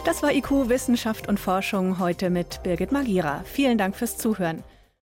Das 0.08 0.24
war 0.24 0.32
IQ 0.32 0.70
Wissenschaft 0.70 1.28
und 1.28 1.38
Forschung 1.38 2.00
heute 2.00 2.30
mit 2.30 2.64
Birgit 2.64 2.94
Magira. 2.94 3.42
Vielen 3.44 3.78
Dank 3.78 3.94
fürs 3.94 4.16
Zuhören. 4.16 4.64